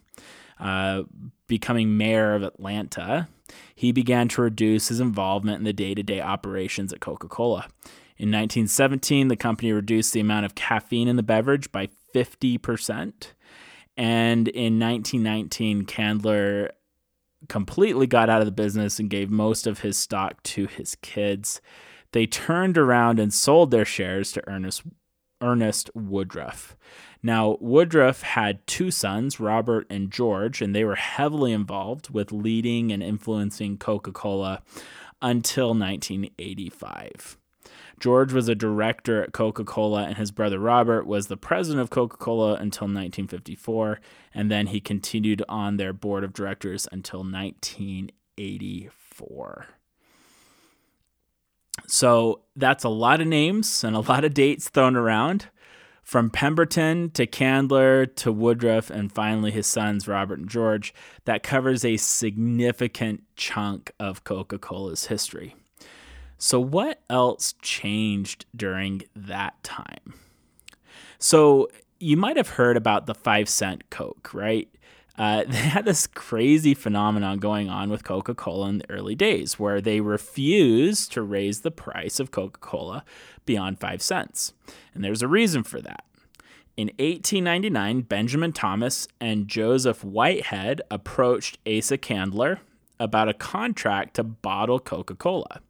uh, 0.61 1.05
becoming 1.47 1.97
mayor 1.97 2.35
of 2.35 2.43
Atlanta, 2.43 3.29
he 3.75 3.91
began 3.91 4.29
to 4.29 4.43
reduce 4.43 4.89
his 4.89 5.01
involvement 5.01 5.57
in 5.57 5.65
the 5.65 5.73
day 5.73 5.95
to 5.95 6.03
day 6.03 6.21
operations 6.21 6.93
at 6.93 7.01
Coca 7.01 7.29
Cola. 7.29 7.67
In 8.19 8.29
1917, 8.29 9.29
the 9.29 9.37
company 9.37 9.73
reduced 9.73 10.13
the 10.13 10.21
amount 10.21 10.45
of 10.45 10.55
caffeine 10.55 11.09
in 11.09 11.17
the 11.17 11.23
beverage 11.23 11.73
by 11.73 11.89
50%. 12.15 13.29
And 13.97 14.49
in 14.49 14.79
1919, 14.79 15.85
Candler 15.85 16.71
completely 17.49 18.07
got 18.07 18.29
out 18.29 18.41
of 18.41 18.47
the 18.47 18.53
business 18.53 18.99
and 18.99 19.11
gave 19.11 19.31
most 19.31 19.67
of 19.67 19.81
his 19.81 19.97
stock 19.97 20.43
to 20.43 20.67
his 20.67 20.97
kids. 20.97 21.61
They 22.13 22.27
turned 22.27 22.79
around 22.79 23.19
and 23.19 23.33
sold 23.33 23.71
their 23.71 23.85
shares 23.85 24.33
to 24.33 24.49
Ernest 24.49 24.83
Ernest 25.41 25.91
Woodruff. 25.95 26.77
Now, 27.23 27.59
Woodruff 27.61 28.23
had 28.23 28.67
two 28.67 28.91
sons, 28.91 29.41
Robert 29.41 29.87
and 29.91 30.11
George, 30.11 30.63
and 30.63 30.75
they 30.75 30.85
were 30.85 30.95
heavily 30.95 31.53
involved 31.53 32.11
with 32.11 32.33
leading 32.33 32.93
and 32.93 33.03
influencing 33.03 33.77
Coca 33.77 34.13
Cola 34.13 34.63
until 35.21 35.69
1985. 35.69 37.37
George 38.01 38.33
was 38.33 38.49
a 38.49 38.55
director 38.55 39.23
at 39.23 39.33
Coca 39.33 39.65
Cola, 39.65 40.05
and 40.05 40.17
his 40.17 40.31
brother 40.31 40.59
Robert 40.59 41.07
was 41.07 41.27
the 41.29 41.37
president 41.37 41.83
of 41.83 41.91
Coca 41.91 42.17
Cola 42.17 42.55
until 42.55 42.87
1954, 42.87 44.01
and 44.33 44.51
then 44.51 44.69
he 44.69 44.81
continued 44.81 45.43
on 45.49 45.77
their 45.77 45.93
board 45.93 46.25
of 46.25 46.33
directors 46.33 46.89
until 46.91 47.21
1984. 47.21 49.67
So 51.87 52.41
that's 52.57 52.85
a 52.85 52.89
lot 52.89 53.21
of 53.21 53.27
names 53.27 53.85
and 53.85 53.97
a 53.97 54.01
lot 54.01 54.25
of 54.25 54.35
dates 54.35 54.69
thrown 54.69 54.97
around 54.97 55.49
from 56.03 56.31
Pemberton 56.31 57.11
to 57.11 57.27
Candler 57.27 58.07
to 58.07 58.31
Woodruff 58.31 58.91
and 58.91 59.11
finally 59.11 59.51
his 59.51 59.67
sons, 59.67 60.07
Robert 60.07 60.39
and 60.39 60.49
George. 60.49 60.95
That 61.25 61.43
covers 61.43 61.85
a 61.85 61.97
significant 61.97 63.25
chunk 63.37 63.91
of 63.99 64.25
Coca 64.25 64.59
Cola's 64.59 65.07
history. 65.07 65.57
So, 66.45 66.61
what 66.61 67.01
else 67.09 67.55
changed 67.63 68.45
during 68.55 69.05
that 69.17 69.55
time? 69.63 70.13
So, 71.19 71.71
you 71.99 72.19
might 72.19 72.37
have 72.37 72.51
heard 72.51 72.77
about 72.77 73.07
the 73.07 73.15
five 73.15 73.49
cent 73.49 73.89
Coke, 73.89 74.29
right? 74.35 74.69
Uh, 75.17 75.45
they 75.49 75.57
had 75.57 75.87
this 75.87 76.07
crazy 76.07 76.75
phenomenon 76.75 77.39
going 77.39 77.71
on 77.71 77.89
with 77.89 78.05
Coca 78.05 78.35
Cola 78.35 78.69
in 78.69 78.77
the 78.77 78.91
early 78.91 79.15
days 79.15 79.59
where 79.59 79.81
they 79.81 80.03
refused 80.03 81.13
to 81.13 81.23
raise 81.23 81.63
the 81.63 81.71
price 81.71 82.21
of 82.21 82.31
Coca 82.31 82.61
Cola 82.61 83.07
beyond 83.47 83.81
five 83.81 84.03
cents. 84.03 84.53
And 84.93 85.03
there's 85.03 85.23
a 85.23 85.29
reason 85.29 85.63
for 85.63 85.81
that. 85.81 86.05
In 86.77 86.89
1899, 86.99 88.03
Benjamin 88.03 88.53
Thomas 88.53 89.09
and 89.19 89.49
Joseph 89.49 90.05
Whitehead 90.05 90.83
approached 90.91 91.57
Asa 91.67 91.97
Candler 91.97 92.61
about 93.01 93.31
a 93.31 93.35
contract 93.35 94.13
to 94.17 94.23
bottle 94.23 94.79
Coca 94.79 95.15
Cola. 95.15 95.63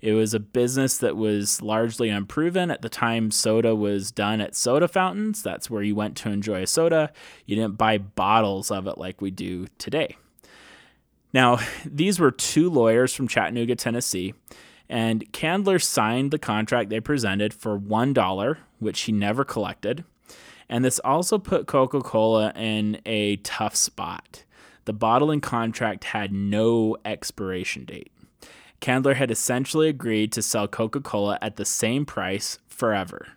It 0.00 0.12
was 0.12 0.32
a 0.32 0.40
business 0.40 0.96
that 0.98 1.16
was 1.16 1.60
largely 1.60 2.08
unproven. 2.08 2.70
At 2.70 2.82
the 2.82 2.88
time, 2.88 3.30
soda 3.30 3.74
was 3.74 4.10
done 4.10 4.40
at 4.40 4.56
soda 4.56 4.88
fountains. 4.88 5.42
That's 5.42 5.68
where 5.68 5.82
you 5.82 5.94
went 5.94 6.16
to 6.18 6.30
enjoy 6.30 6.62
a 6.62 6.66
soda. 6.66 7.12
You 7.44 7.56
didn't 7.56 7.76
buy 7.76 7.98
bottles 7.98 8.70
of 8.70 8.86
it 8.86 8.96
like 8.98 9.20
we 9.20 9.30
do 9.30 9.66
today. 9.78 10.16
Now, 11.32 11.60
these 11.84 12.18
were 12.18 12.30
two 12.30 12.70
lawyers 12.70 13.14
from 13.14 13.28
Chattanooga, 13.28 13.76
Tennessee, 13.76 14.34
and 14.88 15.30
Candler 15.32 15.78
signed 15.78 16.30
the 16.30 16.38
contract 16.38 16.90
they 16.90 17.00
presented 17.00 17.54
for 17.54 17.78
$1, 17.78 18.56
which 18.78 19.02
he 19.02 19.12
never 19.12 19.44
collected. 19.44 20.04
And 20.68 20.84
this 20.84 20.98
also 21.00 21.38
put 21.38 21.66
Coca 21.66 22.00
Cola 22.00 22.52
in 22.56 23.00
a 23.04 23.36
tough 23.36 23.76
spot. 23.76 24.44
The 24.84 24.92
bottling 24.92 25.40
contract 25.40 26.04
had 26.04 26.32
no 26.32 26.96
expiration 27.04 27.84
date. 27.84 28.10
Candler 28.80 29.14
had 29.14 29.30
essentially 29.30 29.88
agreed 29.88 30.32
to 30.32 30.42
sell 30.42 30.66
Coca 30.66 31.00
Cola 31.00 31.38
at 31.42 31.56
the 31.56 31.64
same 31.64 32.06
price 32.06 32.58
forever. 32.66 33.28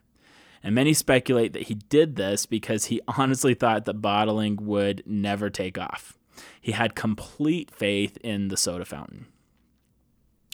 And 0.64 0.74
many 0.74 0.94
speculate 0.94 1.52
that 1.54 1.64
he 1.64 1.76
did 1.76 2.16
this 2.16 2.46
because 2.46 2.86
he 2.86 3.02
honestly 3.08 3.54
thought 3.54 3.86
that 3.86 4.02
bottling 4.02 4.58
would 4.62 5.04
never 5.06 5.50
take 5.50 5.78
off. 5.78 6.18
He 6.60 6.72
had 6.72 6.96
complete 6.96 7.70
faith 7.70 8.18
in 8.24 8.48
the 8.48 8.58
soda 8.58 8.86
fountain. 8.86 9.28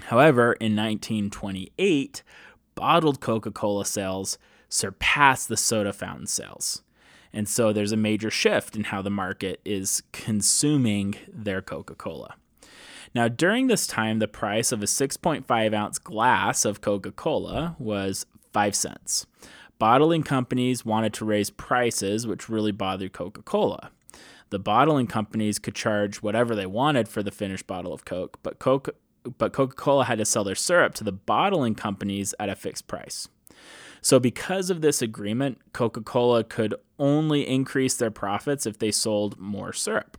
However, 0.03 0.53
in 0.53 0.75
1928, 0.75 2.23
bottled 2.73 3.19
Coca 3.19 3.51
Cola 3.51 3.85
sales 3.85 4.37
surpassed 4.69 5.49
the 5.49 5.57
soda 5.57 5.93
fountain 5.93 6.27
sales. 6.27 6.81
And 7.31 7.47
so 7.47 7.71
there's 7.71 7.91
a 7.91 7.97
major 7.97 8.31
shift 8.31 8.75
in 8.75 8.85
how 8.85 9.01
the 9.01 9.09
market 9.09 9.61
is 9.63 10.01
consuming 10.11 11.15
their 11.31 11.61
Coca 11.61 11.95
Cola. 11.95 12.35
Now, 13.15 13.27
during 13.27 13.67
this 13.67 13.87
time, 13.87 14.19
the 14.19 14.27
price 14.27 14.71
of 14.71 14.81
a 14.83 14.85
6.5 14.85 15.73
ounce 15.73 15.99
glass 15.99 16.65
of 16.65 16.81
Coca 16.81 17.11
Cola 17.11 17.75
was 17.79 18.25
5 18.53 18.75
cents. 18.75 19.25
Bottling 19.79 20.23
companies 20.23 20.85
wanted 20.85 21.13
to 21.13 21.25
raise 21.25 21.49
prices, 21.49 22.27
which 22.27 22.49
really 22.49 22.71
bothered 22.71 23.13
Coca 23.13 23.41
Cola. 23.41 23.91
The 24.49 24.59
bottling 24.59 25.07
companies 25.07 25.59
could 25.59 25.75
charge 25.75 26.17
whatever 26.17 26.55
they 26.55 26.65
wanted 26.65 27.07
for 27.07 27.23
the 27.23 27.31
finished 27.31 27.67
bottle 27.67 27.93
of 27.93 28.05
Coke, 28.05 28.39
but 28.43 28.59
Coke 28.59 28.89
but 29.37 29.53
Coca-Cola 29.53 30.05
had 30.05 30.17
to 30.19 30.25
sell 30.25 30.43
their 30.43 30.55
syrup 30.55 30.93
to 30.95 31.03
the 31.03 31.11
bottling 31.11 31.75
companies 31.75 32.33
at 32.39 32.49
a 32.49 32.55
fixed 32.55 32.87
price. 32.87 33.27
So 34.01 34.19
because 34.19 34.69
of 34.69 34.81
this 34.81 35.01
agreement, 35.01 35.59
Coca-Cola 35.73 36.45
could 36.45 36.73
only 36.97 37.47
increase 37.47 37.95
their 37.97 38.11
profits 38.11 38.65
if 38.65 38.79
they 38.79 38.91
sold 38.91 39.37
more 39.37 39.73
syrup. 39.73 40.17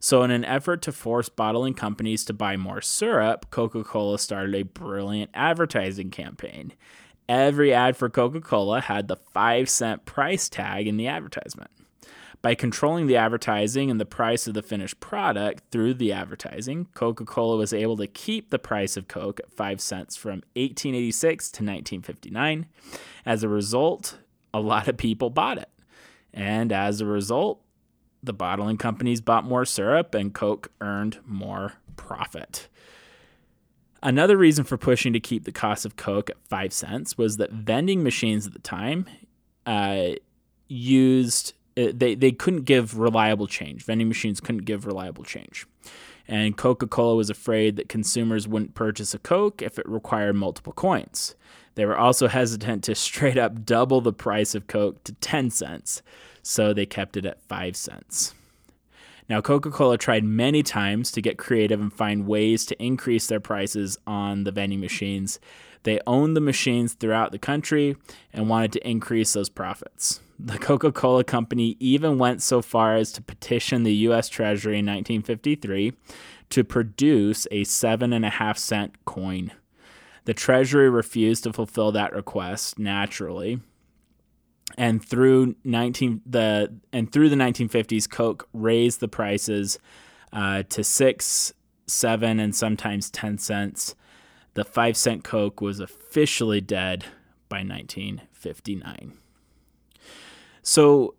So, 0.00 0.22
in 0.22 0.30
an 0.30 0.44
effort 0.44 0.82
to 0.82 0.92
force 0.92 1.28
bottling 1.28 1.74
companies 1.74 2.24
to 2.26 2.34
buy 2.34 2.56
more 2.56 2.80
syrup, 2.80 3.50
Coca 3.50 3.84
Cola 3.84 4.18
started 4.18 4.54
a 4.54 4.62
brilliant 4.62 5.30
advertising 5.34 6.10
campaign. 6.10 6.72
Every 7.28 7.72
ad 7.72 7.96
for 7.96 8.10
Coca 8.10 8.40
Cola 8.40 8.80
had 8.82 9.08
the 9.08 9.16
5 9.16 9.68
cent 9.68 10.04
price 10.04 10.48
tag 10.48 10.86
in 10.86 10.98
the 10.98 11.06
advertisement. 11.06 11.70
By 12.42 12.54
controlling 12.54 13.06
the 13.06 13.16
advertising 13.16 13.90
and 13.90 13.98
the 13.98 14.04
price 14.04 14.46
of 14.46 14.52
the 14.52 14.62
finished 14.62 15.00
product 15.00 15.62
through 15.70 15.94
the 15.94 16.12
advertising, 16.12 16.88
Coca 16.92 17.24
Cola 17.24 17.56
was 17.56 17.72
able 17.72 17.96
to 17.96 18.06
keep 18.06 18.50
the 18.50 18.58
price 18.58 18.98
of 18.98 19.08
Coke 19.08 19.40
at 19.40 19.50
5 19.50 19.80
cents 19.80 20.14
from 20.14 20.42
1886 20.54 21.50
to 21.52 21.62
1959. 21.62 22.66
As 23.24 23.42
a 23.42 23.48
result, 23.48 24.18
a 24.52 24.60
lot 24.60 24.88
of 24.88 24.98
people 24.98 25.30
bought 25.30 25.56
it. 25.56 25.70
And 26.34 26.70
as 26.70 27.00
a 27.00 27.06
result, 27.06 27.63
the 28.24 28.32
bottling 28.32 28.76
companies 28.76 29.20
bought 29.20 29.44
more 29.44 29.64
syrup 29.64 30.14
and 30.14 30.34
Coke 30.34 30.70
earned 30.80 31.18
more 31.26 31.74
profit. 31.96 32.68
Another 34.02 34.36
reason 34.36 34.64
for 34.64 34.76
pushing 34.76 35.12
to 35.14 35.20
keep 35.20 35.44
the 35.44 35.52
cost 35.52 35.86
of 35.86 35.96
Coke 35.96 36.28
at 36.28 36.36
five 36.48 36.72
cents 36.72 37.16
was 37.16 37.38
that 37.38 37.50
vending 37.50 38.02
machines 38.02 38.46
at 38.46 38.52
the 38.52 38.58
time 38.58 39.06
uh, 39.64 40.10
used 40.68 41.54
uh, 41.76 41.88
they 41.92 42.14
they 42.14 42.30
couldn't 42.30 42.64
give 42.64 42.98
reliable 42.98 43.46
change. 43.46 43.84
Vending 43.84 44.08
machines 44.08 44.40
couldn't 44.40 44.64
give 44.64 44.86
reliable 44.86 45.24
change, 45.24 45.66
And 46.28 46.56
Coca 46.56 46.86
Cola 46.86 47.16
was 47.16 47.30
afraid 47.30 47.76
that 47.76 47.88
consumers 47.88 48.46
wouldn't 48.46 48.74
purchase 48.74 49.14
a 49.14 49.18
Coke 49.18 49.62
if 49.62 49.78
it 49.78 49.88
required 49.88 50.36
multiple 50.36 50.72
coins. 50.72 51.34
They 51.74 51.84
were 51.84 51.96
also 51.96 52.28
hesitant 52.28 52.84
to 52.84 52.94
straight 52.94 53.38
up 53.38 53.64
double 53.64 54.00
the 54.00 54.12
price 54.12 54.54
of 54.54 54.66
Coke 54.66 55.02
to 55.04 55.12
10 55.14 55.50
cents, 55.50 56.02
so 56.44 56.72
they 56.72 56.86
kept 56.86 57.16
it 57.16 57.26
at 57.26 57.42
5 57.42 57.76
cents. 57.76 58.34
Now, 59.28 59.40
Coca 59.40 59.70
Cola 59.70 59.96
tried 59.96 60.22
many 60.24 60.62
times 60.62 61.10
to 61.12 61.22
get 61.22 61.38
creative 61.38 61.80
and 61.80 61.92
find 61.92 62.26
ways 62.26 62.66
to 62.66 62.82
increase 62.82 63.26
their 63.26 63.40
prices 63.40 63.96
on 64.06 64.44
the 64.44 64.52
vending 64.52 64.80
machines. 64.80 65.40
They 65.84 65.98
owned 66.06 66.36
the 66.36 66.42
machines 66.42 66.92
throughout 66.92 67.32
the 67.32 67.38
country 67.38 67.96
and 68.32 68.48
wanted 68.48 68.72
to 68.72 68.88
increase 68.88 69.32
those 69.32 69.48
profits. 69.48 70.20
The 70.38 70.58
Coca 70.58 70.92
Cola 70.92 71.24
Company 71.24 71.76
even 71.80 72.18
went 72.18 72.42
so 72.42 72.60
far 72.60 72.96
as 72.96 73.12
to 73.12 73.22
petition 73.22 73.82
the 73.82 73.94
U.S. 73.94 74.28
Treasury 74.28 74.78
in 74.78 74.86
1953 74.86 75.92
to 76.50 76.64
produce 76.64 77.46
a 77.50 77.64
seven 77.64 78.12
and 78.12 78.24
a 78.24 78.30
half 78.30 78.58
cent 78.58 79.04
coin. 79.04 79.52
The 80.24 80.34
Treasury 80.34 80.90
refused 80.90 81.44
to 81.44 81.52
fulfill 81.52 81.92
that 81.92 82.12
request 82.12 82.78
naturally. 82.78 83.60
And 84.76 85.04
through 85.04 85.56
19 85.64 86.22
the 86.26 86.74
and 86.92 87.12
through 87.12 87.28
the 87.28 87.36
1950s, 87.36 88.08
Coke 88.10 88.48
raised 88.52 89.00
the 89.00 89.08
prices 89.08 89.78
uh, 90.32 90.64
to 90.70 90.82
six, 90.82 91.52
seven, 91.86 92.40
and 92.40 92.54
sometimes 92.54 93.10
ten 93.10 93.38
cents. 93.38 93.94
The 94.54 94.64
five 94.64 94.96
cent 94.96 95.24
Coke 95.24 95.60
was 95.60 95.80
officially 95.80 96.60
dead 96.60 97.04
by 97.48 97.58
1959. 97.58 99.12
So, 100.62 101.14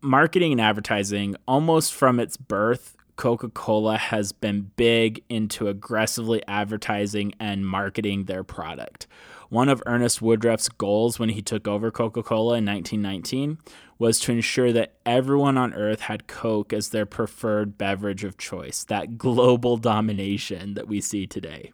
marketing 0.00 0.52
and 0.52 0.60
advertising, 0.60 1.36
almost 1.46 1.92
from 1.92 2.18
its 2.18 2.36
birth, 2.36 2.96
Coca 3.16 3.48
Cola 3.48 3.96
has 3.96 4.32
been 4.32 4.70
big 4.76 5.22
into 5.28 5.68
aggressively 5.68 6.42
advertising 6.46 7.34
and 7.40 7.66
marketing 7.66 8.24
their 8.24 8.44
product. 8.44 9.06
One 9.48 9.68
of 9.68 9.82
Ernest 9.86 10.20
Woodruff's 10.20 10.68
goals 10.68 11.18
when 11.18 11.28
he 11.30 11.42
took 11.42 11.68
over 11.68 11.90
Coca 11.90 12.22
Cola 12.22 12.56
in 12.58 12.66
1919 12.66 13.58
was 13.98 14.18
to 14.20 14.32
ensure 14.32 14.72
that 14.72 14.94
everyone 15.06 15.56
on 15.56 15.72
earth 15.74 16.00
had 16.00 16.26
Coke 16.26 16.72
as 16.72 16.90
their 16.90 17.06
preferred 17.06 17.78
beverage 17.78 18.24
of 18.24 18.38
choice, 18.38 18.84
that 18.84 19.16
global 19.16 19.76
domination 19.76 20.74
that 20.74 20.88
we 20.88 21.00
see 21.00 21.26
today. 21.26 21.72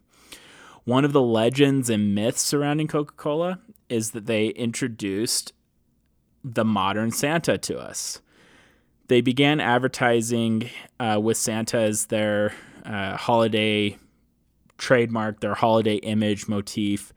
One 0.83 1.05
of 1.05 1.13
the 1.13 1.21
legends 1.21 1.89
and 1.89 2.13
myths 2.13 2.41
surrounding 2.41 2.87
Coca 2.87 3.13
Cola 3.13 3.59
is 3.89 4.11
that 4.11 4.25
they 4.25 4.47
introduced 4.47 5.53
the 6.43 6.65
modern 6.65 7.11
Santa 7.11 7.57
to 7.57 7.79
us 7.79 8.21
they 9.07 9.21
began 9.21 9.59
advertising 9.59 10.69
uh, 10.99 11.19
with 11.21 11.37
Santa 11.37 11.77
as 11.77 12.07
their 12.07 12.53
uh, 12.85 13.17
holiday 13.17 13.97
trademark, 14.77 15.39
their 15.39 15.53
holiday 15.53 15.95
image 15.95 16.47
motif 16.47 17.13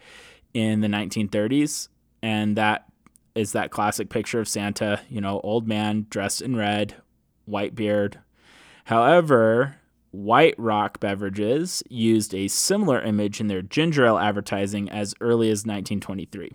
in 0.57 0.81
the 0.81 0.89
1930s. 0.89 1.89
And 2.23 2.57
that 2.57 2.87
is 3.35 3.53
that 3.53 3.71
classic 3.71 4.09
picture 4.09 4.41
of 4.41 4.49
Santa, 4.49 5.03
you 5.11 5.21
know, 5.21 5.41
old 5.45 5.69
man 5.69 6.07
dressed 6.09 6.41
in 6.41 6.57
red, 6.57 6.95
white 7.45 7.75
beard. 7.75 8.19
However, 8.85 9.77
White 10.13 10.55
Rock 10.57 10.99
Beverages 10.99 11.83
used 11.91 12.35
a 12.35 12.49
similar 12.49 13.03
image 13.03 13.39
in 13.39 13.49
their 13.49 13.61
ginger 13.61 14.07
ale 14.07 14.17
advertising 14.17 14.89
as 14.89 15.15
early 15.21 15.51
as 15.51 15.67
1923. 15.67 16.53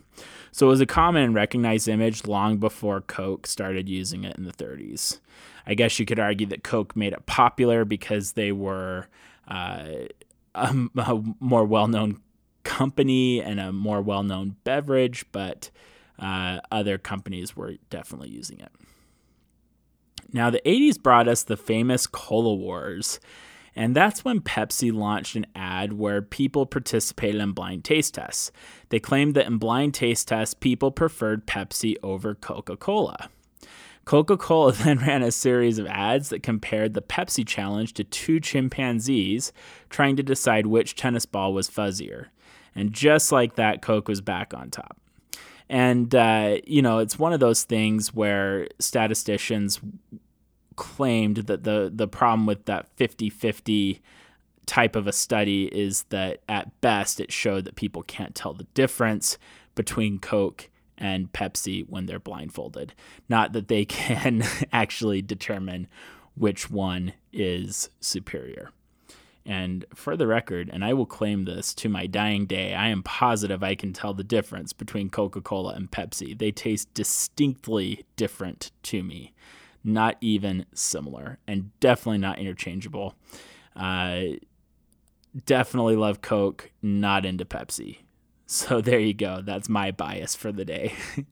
So 0.51 0.65
it 0.65 0.69
was 0.69 0.81
a 0.81 0.87
common 0.87 1.21
and 1.21 1.35
recognized 1.35 1.87
image 1.87 2.25
long 2.25 2.57
before 2.57 3.01
Coke 3.01 3.45
started 3.45 3.87
using 3.87 4.23
it 4.23 4.35
in 4.35 4.45
the 4.45 4.51
30s. 4.51 5.19
I 5.67 5.75
guess 5.75 5.99
you 5.99 6.07
could 6.07 6.19
argue 6.19 6.47
that 6.47 6.63
Coke 6.63 6.95
made 6.95 7.13
it 7.13 7.27
popular 7.27 7.85
because 7.85 8.31
they 8.31 8.51
were 8.51 9.07
uh, 9.47 9.85
a, 10.55 10.75
a, 10.97 11.23
more 11.39 11.65
well 11.65 11.87
known 11.87 12.19
company 12.63 13.41
and 13.41 13.59
a 13.59 13.71
more 13.71 14.01
well 14.01 14.23
known 14.23 14.55
beverage, 14.63 15.25
but 15.31 15.69
uh, 16.19 16.59
other 16.71 16.97
companies 16.97 17.55
were 17.55 17.75
definitely 17.89 18.29
using 18.29 18.59
it. 18.59 18.71
Now, 20.33 20.49
the 20.49 20.61
80s 20.65 21.01
brought 21.01 21.27
us 21.27 21.43
the 21.43 21.57
famous 21.57 22.07
Cola 22.07 22.53
Wars. 22.53 23.19
And 23.75 23.95
that's 23.95 24.25
when 24.25 24.41
Pepsi 24.41 24.93
launched 24.93 25.35
an 25.35 25.45
ad 25.55 25.93
where 25.93 26.21
people 26.21 26.65
participated 26.65 27.39
in 27.39 27.53
blind 27.53 27.85
taste 27.85 28.15
tests. 28.15 28.51
They 28.89 28.99
claimed 28.99 29.33
that 29.35 29.47
in 29.47 29.57
blind 29.57 29.93
taste 29.93 30.27
tests, 30.27 30.53
people 30.53 30.91
preferred 30.91 31.47
Pepsi 31.47 31.95
over 32.03 32.35
Coca 32.35 32.75
Cola. 32.75 33.29
Coca 34.03 34.35
Cola 34.35 34.71
then 34.73 34.99
ran 34.99 35.23
a 35.23 35.31
series 35.31 35.79
of 35.79 35.87
ads 35.87 36.29
that 36.29 36.43
compared 36.43 36.93
the 36.93 37.01
Pepsi 37.01 37.47
challenge 37.47 37.93
to 37.93 38.03
two 38.03 38.39
chimpanzees 38.39 39.53
trying 39.89 40.17
to 40.17 40.23
decide 40.23 40.67
which 40.67 40.95
tennis 40.95 41.25
ball 41.25 41.53
was 41.53 41.69
fuzzier. 41.69 42.27
And 42.75 42.93
just 42.93 43.31
like 43.31 43.55
that, 43.55 43.81
Coke 43.81 44.07
was 44.07 44.21
back 44.21 44.53
on 44.53 44.69
top. 44.69 44.97
And, 45.69 46.13
uh, 46.13 46.57
you 46.65 46.81
know, 46.81 46.99
it's 46.99 47.17
one 47.17 47.33
of 47.33 47.39
those 47.39 47.63
things 47.63 48.13
where 48.13 48.67
statisticians 48.79 49.79
claimed 50.75 51.37
that 51.37 51.63
the, 51.63 51.91
the 51.93 52.07
problem 52.07 52.45
with 52.45 52.65
that 52.65 52.87
50 52.95 53.29
50 53.29 54.01
type 54.65 54.95
of 54.95 55.07
a 55.07 55.11
study 55.11 55.65
is 55.65 56.03
that 56.09 56.39
at 56.47 56.79
best 56.81 57.19
it 57.19 57.31
showed 57.31 57.65
that 57.65 57.75
people 57.75 58.03
can't 58.03 58.35
tell 58.35 58.53
the 58.53 58.67
difference 58.73 59.37
between 59.75 60.19
Coke 60.19 60.69
and 60.97 61.31
Pepsi 61.33 61.87
when 61.89 62.05
they're 62.05 62.19
blindfolded. 62.19 62.93
Not 63.27 63.53
that 63.53 63.67
they 63.67 63.85
can 63.85 64.43
actually 64.71 65.21
determine 65.21 65.87
which 66.35 66.69
one 66.69 67.13
is 67.33 67.89
superior. 67.99 68.71
And 69.45 69.85
for 69.95 70.15
the 70.15 70.27
record, 70.27 70.69
and 70.71 70.85
I 70.85 70.93
will 70.93 71.05
claim 71.05 71.45
this 71.45 71.73
to 71.75 71.89
my 71.89 72.05
dying 72.05 72.45
day, 72.45 72.73
I 72.75 72.89
am 72.89 73.01
positive 73.01 73.63
I 73.63 73.75
can 73.75 73.91
tell 73.91 74.13
the 74.13 74.23
difference 74.23 74.71
between 74.71 75.09
Coca 75.09 75.41
Cola 75.41 75.73
and 75.73 75.89
Pepsi. 75.89 76.37
They 76.37 76.51
taste 76.51 76.93
distinctly 76.93 78.05
different 78.15 78.71
to 78.83 79.03
me, 79.03 79.33
not 79.83 80.17
even 80.21 80.65
similar, 80.73 81.39
and 81.47 81.71
definitely 81.79 82.19
not 82.19 82.37
interchangeable. 82.37 83.15
Uh, 83.75 84.21
definitely 85.45 85.95
love 85.95 86.21
Coke, 86.21 86.71
not 86.81 87.25
into 87.25 87.45
Pepsi. 87.45 87.97
So 88.45 88.81
there 88.81 88.99
you 88.99 89.13
go. 89.13 89.41
That's 89.41 89.69
my 89.69 89.91
bias 89.91 90.35
for 90.35 90.51
the 90.51 90.65
day. 90.65 90.93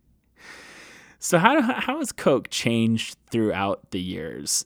so 1.20 1.38
how 1.38 1.62
how 1.62 2.00
has 2.00 2.12
Coke 2.12 2.50
changed 2.50 3.18
throughout 3.30 3.92
the 3.92 4.02
years? 4.02 4.66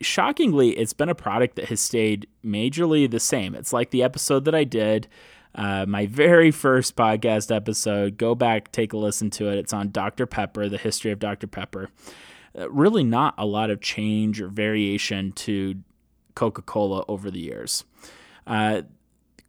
Shockingly, 0.00 0.70
it's 0.70 0.92
been 0.92 1.08
a 1.08 1.14
product 1.14 1.56
that 1.56 1.66
has 1.66 1.80
stayed 1.80 2.26
majorly 2.44 3.10
the 3.10 3.20
same. 3.20 3.54
It's 3.54 3.72
like 3.72 3.90
the 3.90 4.02
episode 4.02 4.44
that 4.44 4.54
I 4.54 4.64
did, 4.64 5.08
uh, 5.54 5.86
my 5.86 6.06
very 6.06 6.50
first 6.50 6.96
podcast 6.96 7.54
episode. 7.54 8.16
Go 8.16 8.34
back, 8.34 8.72
take 8.72 8.92
a 8.92 8.96
listen 8.96 9.30
to 9.30 9.48
it. 9.48 9.58
It's 9.58 9.72
on 9.72 9.90
Dr. 9.90 10.26
Pepper, 10.26 10.68
the 10.68 10.78
history 10.78 11.10
of 11.10 11.18
Dr. 11.18 11.46
Pepper. 11.46 11.90
Uh, 12.58 12.70
really, 12.70 13.04
not 13.04 13.34
a 13.38 13.46
lot 13.46 13.70
of 13.70 13.80
change 13.80 14.40
or 14.40 14.48
variation 14.48 15.32
to 15.32 15.76
Coca 16.34 16.62
Cola 16.62 17.04
over 17.08 17.30
the 17.30 17.40
years. 17.40 17.84
Uh, 18.46 18.82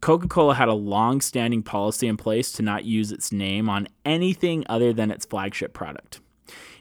Coca 0.00 0.28
Cola 0.28 0.54
had 0.54 0.68
a 0.68 0.74
long 0.74 1.20
standing 1.22 1.62
policy 1.62 2.06
in 2.06 2.18
place 2.18 2.52
to 2.52 2.62
not 2.62 2.84
use 2.84 3.10
its 3.10 3.32
name 3.32 3.70
on 3.70 3.88
anything 4.04 4.64
other 4.68 4.92
than 4.92 5.10
its 5.10 5.24
flagship 5.24 5.72
product. 5.72 6.20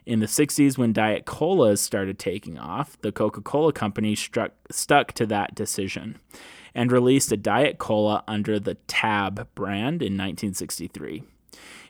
In 0.05 0.19
the 0.19 0.25
60s, 0.25 0.77
when 0.77 0.91
Diet 0.91 1.25
Colas 1.25 1.81
started 1.81 2.19
taking 2.19 2.57
off, 2.57 2.99
the 3.01 3.11
Coca 3.11 3.41
Cola 3.41 3.71
Company 3.71 4.15
struck, 4.15 4.51
stuck 4.69 5.13
to 5.13 5.25
that 5.27 5.55
decision 5.55 6.19
and 6.75 6.91
released 6.91 7.31
a 7.31 7.37
Diet 7.37 7.77
Cola 7.77 8.23
under 8.27 8.59
the 8.59 8.75
Tab 8.87 9.47
brand 9.55 10.01
in 10.01 10.13
1963. 10.13 11.23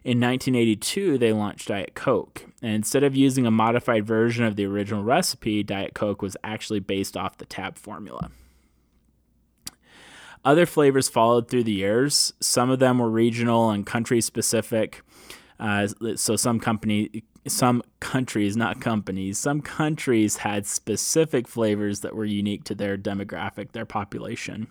In 0.03 0.19
1982, 0.19 1.17
they 1.17 1.31
launched 1.31 1.69
Diet 1.69 1.95
Coke, 1.95 2.45
and 2.61 2.73
instead 2.73 3.03
of 3.03 3.15
using 3.15 3.45
a 3.45 3.51
modified 3.51 4.05
version 4.05 4.43
of 4.43 4.57
the 4.57 4.65
original 4.65 5.03
recipe, 5.03 5.63
Diet 5.63 5.93
Coke 5.93 6.21
was 6.21 6.35
actually 6.43 6.81
based 6.81 7.15
off 7.15 7.37
the 7.37 7.45
Tab 7.45 7.77
formula. 7.77 8.29
Other 10.43 10.65
flavors 10.65 11.07
followed 11.07 11.47
through 11.47 11.63
the 11.63 11.71
years. 11.71 12.33
Some 12.41 12.69
of 12.69 12.79
them 12.79 12.99
were 12.99 13.09
regional 13.09 13.69
and 13.69 13.85
country 13.85 14.19
specific. 14.19 15.01
Uh, 15.57 15.87
so 16.15 16.35
some 16.35 16.59
company, 16.59 17.23
some 17.47 17.83
countries, 17.99 18.55
not 18.55 18.79
companies, 18.79 19.37
some 19.37 19.61
countries 19.61 20.37
had 20.37 20.65
specific 20.65 21.47
flavors 21.47 22.01
that 22.01 22.15
were 22.15 22.25
unique 22.25 22.63
to 22.65 22.75
their 22.75 22.97
demographic, 22.97 23.71
their 23.71 23.85
population. 23.85 24.67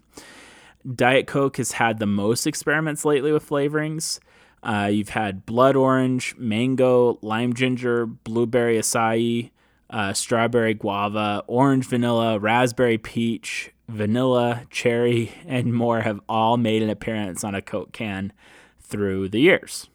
Diet 0.95 1.27
Coke 1.27 1.59
has 1.59 1.73
had 1.73 1.99
the 1.99 2.07
most 2.07 2.47
experiments 2.47 3.05
lately 3.05 3.33
with 3.33 3.49
flavorings. 3.49 4.19
Uh, 4.63 4.89
you've 4.93 5.11
had 5.11 5.45
blood 5.47 5.77
orange, 5.77 6.35
mango, 6.37 7.19
lime 7.21 7.53
ginger, 7.53 8.07
blueberry 8.07 8.79
acai, 8.79 9.51
uh, 9.91 10.13
strawberry 10.13 10.75
guava, 10.75 11.43
orange 11.47 11.87
vanilla, 11.87 12.39
raspberry 12.39 12.99
peach, 12.99 13.73
vanilla, 13.89 14.63
cherry, 14.71 15.33
and 15.47 15.75
more 15.75 16.01
have 16.01 16.21
all 16.29 16.57
made 16.57 16.83
an 16.83 16.91
appearance 16.91 17.45
on 17.45 17.55
a 17.55 17.63
Coke 17.63 17.93
can 17.93 18.33
through 18.81 19.29
the 19.29 19.41
years. 19.41 19.89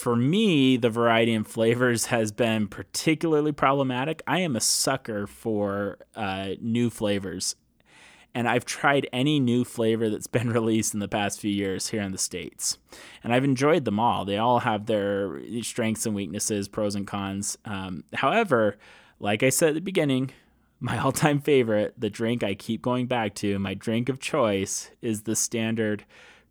For 0.00 0.16
me, 0.16 0.78
the 0.78 0.88
variety 0.88 1.34
in 1.34 1.44
flavors 1.44 2.06
has 2.06 2.32
been 2.32 2.68
particularly 2.68 3.52
problematic. 3.52 4.22
I 4.26 4.40
am 4.40 4.56
a 4.56 4.60
sucker 4.60 5.26
for 5.26 5.98
uh, 6.16 6.52
new 6.58 6.88
flavors. 6.88 7.54
and 8.34 8.48
I've 8.48 8.64
tried 8.64 9.10
any 9.12 9.38
new 9.38 9.62
flavor 9.62 10.08
that's 10.08 10.26
been 10.26 10.48
released 10.54 10.94
in 10.94 11.00
the 11.00 11.06
past 11.06 11.38
few 11.38 11.50
years 11.50 11.88
here 11.88 12.00
in 12.00 12.12
the 12.12 12.16
States. 12.16 12.78
And 13.22 13.34
I've 13.34 13.44
enjoyed 13.44 13.84
them 13.84 14.00
all. 14.00 14.24
They 14.24 14.38
all 14.38 14.60
have 14.60 14.86
their 14.86 15.38
strengths 15.60 16.06
and 16.06 16.14
weaknesses, 16.14 16.66
pros 16.66 16.94
and 16.94 17.06
cons. 17.06 17.58
Um, 17.66 18.04
however, 18.14 18.78
like 19.18 19.42
I 19.42 19.50
said 19.50 19.68
at 19.68 19.74
the 19.74 19.82
beginning, 19.82 20.30
my 20.80 20.96
all 20.96 21.12
time 21.12 21.42
favorite, 21.42 21.92
the 21.98 22.08
drink 22.08 22.42
I 22.42 22.54
keep 22.54 22.80
going 22.80 23.06
back 23.06 23.34
to, 23.34 23.58
my 23.58 23.74
drink 23.74 24.08
of 24.08 24.18
choice, 24.18 24.92
is 25.02 25.24
the 25.24 25.36
standard 25.36 26.06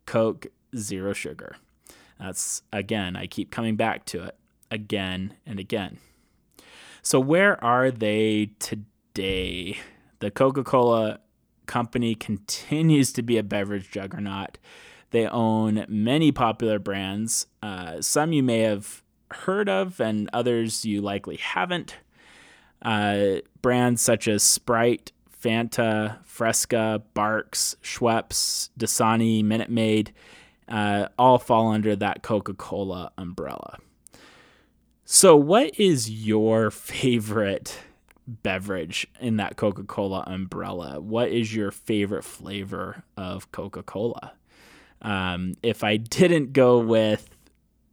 Coke 0.06 0.46
Zero 0.76 1.12
Sugar. 1.12 1.56
That's, 2.20 2.62
again, 2.72 3.16
I 3.16 3.26
keep 3.26 3.50
coming 3.50 3.76
back 3.76 4.04
to 4.06 4.24
it 4.24 4.36
again 4.70 5.34
and 5.46 5.58
again. 5.58 5.98
So, 7.02 7.18
where 7.18 7.62
are 7.64 7.90
they 7.90 8.50
today? 8.58 9.78
The 10.18 10.30
Coca 10.30 10.62
Cola 10.62 11.20
company 11.66 12.14
continues 12.14 13.12
to 13.14 13.22
be 13.22 13.38
a 13.38 13.42
beverage 13.42 13.90
juggernaut. 13.90 14.58
They 15.12 15.26
own 15.26 15.86
many 15.88 16.30
popular 16.30 16.78
brands. 16.78 17.46
Uh, 17.62 18.02
some 18.02 18.32
you 18.32 18.42
may 18.42 18.60
have 18.60 19.02
heard 19.30 19.68
of, 19.68 20.00
and 20.00 20.28
others 20.32 20.84
you 20.84 21.00
likely 21.00 21.36
haven't. 21.36 21.96
Uh, 22.82 23.36
brands 23.62 24.02
such 24.02 24.28
as 24.28 24.42
Sprite, 24.42 25.12
Fanta, 25.42 26.18
Fresca, 26.24 27.02
Barq's, 27.14 27.76
Schweppes, 27.82 28.70
Dasani, 28.78 29.42
Minute 29.42 29.70
Maid, 29.70 30.12
uh, 30.70 31.08
all 31.18 31.38
fall 31.38 31.68
under 31.68 31.96
that 31.96 32.22
Coca 32.22 32.54
Cola 32.54 33.12
umbrella. 33.18 33.78
So, 35.04 35.36
what 35.36 35.78
is 35.78 36.08
your 36.08 36.70
favorite 36.70 37.76
beverage 38.26 39.08
in 39.20 39.38
that 39.38 39.56
Coca 39.56 39.82
Cola 39.82 40.22
umbrella? 40.26 41.00
What 41.00 41.30
is 41.30 41.54
your 41.54 41.72
favorite 41.72 42.24
flavor 42.24 43.02
of 43.16 43.50
Coca 43.50 43.82
Cola? 43.82 44.32
Um, 45.02 45.54
if 45.62 45.82
I 45.82 45.96
didn't 45.96 46.52
go 46.52 46.78
with 46.78 47.36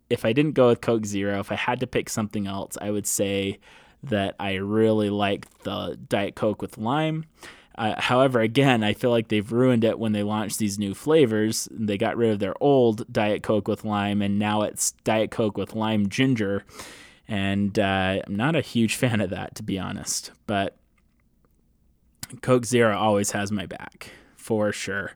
if 0.10 0.24
I 0.24 0.34
didn't 0.34 0.54
go 0.54 0.68
with 0.68 0.82
Coke 0.82 1.06
Zero, 1.06 1.40
if 1.40 1.52
I 1.52 1.56
had 1.56 1.80
to 1.82 1.88
pick 1.88 2.10
something 2.10 2.48
else, 2.48 2.78
I 2.80 2.92
would 2.92 3.08
say 3.08 3.60
that 4.04 4.36
I 4.40 4.56
really 4.56 5.10
like 5.10 5.50
the 5.64 5.98
Diet 6.08 6.36
Coke 6.36 6.62
with 6.62 6.78
lime. 6.78 7.26
Uh, 7.78 8.00
however, 8.02 8.42
again, 8.42 8.84
I 8.84 8.94
feel 8.94 9.12
like 9.12 9.28
they've 9.28 9.52
ruined 9.52 9.84
it 9.84 10.00
when 10.00 10.12
they 10.12 10.24
launched 10.24 10.58
these 10.58 10.80
new 10.80 10.96
flavors. 10.96 11.68
They 11.72 11.98
got 11.98 12.18
rid 12.18 12.32
of 12.32 12.40
their 12.40 12.56
old 12.62 13.12
Diet 13.12 13.44
Coke 13.44 13.68
with 13.68 13.86
lime, 13.86 14.22
and 14.22 14.40
now 14.40 14.64
it's 14.64 14.92
Diet 15.04 15.30
Coke 15.30 15.58
with 15.58 15.76
lime 15.76 16.10
ginger. 16.10 16.64
And 17.28 17.78
uh, 17.78 18.22
I'm 18.26 18.36
not 18.36 18.56
a 18.56 18.62
huge 18.62 18.96
fan 18.98 19.22
of 19.22 19.30
that, 19.30 19.56
to 19.56 19.64
be 19.64 19.78
honest. 19.78 20.32
But 20.48 20.78
Coke 22.42 22.66
Zero 22.66 22.98
always 22.98 23.32
has 23.32 23.52
my 23.52 23.66
back, 23.66 24.12
for 24.36 24.72
sure. 24.72 25.14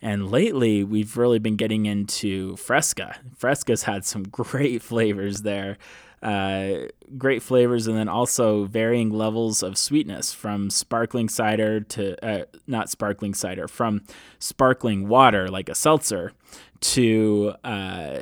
And 0.00 0.30
lately, 0.30 0.82
we've 0.82 1.16
really 1.16 1.38
been 1.38 1.56
getting 1.56 1.86
into 1.86 2.56
Fresca. 2.56 3.16
Fresca's 3.36 3.84
had 3.84 4.04
some 4.04 4.22
great 4.30 4.82
flavors 4.82 5.42
there. 5.42 5.78
Uh, 6.22 6.86
great 7.18 7.42
flavors, 7.42 7.88
and 7.88 7.96
then 7.96 8.08
also 8.08 8.64
varying 8.64 9.10
levels 9.10 9.62
of 9.62 9.76
sweetness 9.76 10.32
from 10.32 10.70
sparkling 10.70 11.28
cider 11.28 11.80
to 11.80 12.24
uh, 12.24 12.44
not 12.66 12.88
sparkling 12.88 13.34
cider, 13.34 13.66
from 13.66 14.02
sparkling 14.38 15.08
water 15.08 15.48
like 15.48 15.68
a 15.68 15.74
seltzer 15.74 16.32
to 16.80 17.54
uh, 17.64 18.20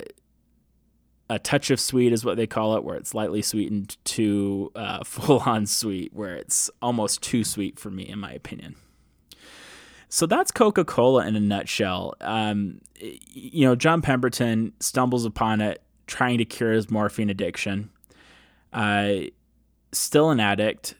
a 1.29 1.39
touch 1.39 1.71
of 1.71 1.79
sweet 1.79 2.13
is 2.13 2.25
what 2.25 2.37
they 2.37 2.47
call 2.47 2.77
it, 2.77 2.85
where 2.85 2.97
it's 2.97 3.15
lightly 3.15 3.43
sweetened, 3.43 3.97
to 4.05 4.73
uh, 4.75 4.99
full 5.05 5.41
on 5.41 5.67
sweet, 5.67 6.13
where 6.13 6.37
it's 6.37 6.71
almost 6.83 7.23
too 7.23 7.45
sweet 7.45 7.79
for 7.79 7.91
me, 7.91 8.09
in 8.09 8.19
my 8.19 8.33
opinion. 8.33 8.77
So 10.09 10.27
that's 10.27 10.51
Coca 10.51 10.85
Cola 10.85 11.25
in 11.27 11.37
a 11.37 11.41
nutshell. 11.41 12.15
Um, 12.21 12.81
you 12.99 13.65
know, 13.65 13.77
John 13.77 14.03
Pemberton 14.03 14.73
stumbles 14.81 15.25
upon 15.25 15.61
it 15.61 15.83
trying 16.11 16.39
to 16.39 16.45
cure 16.45 16.73
his 16.73 16.91
morphine 16.91 17.31
addiction. 17.31 17.89
Uh, 18.73 19.13
still 19.93 20.31
an 20.31 20.41
addict, 20.41 20.97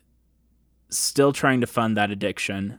still 0.89 1.33
trying 1.33 1.61
to 1.61 1.67
fund 1.67 1.97
that 1.97 2.11
addiction, 2.11 2.79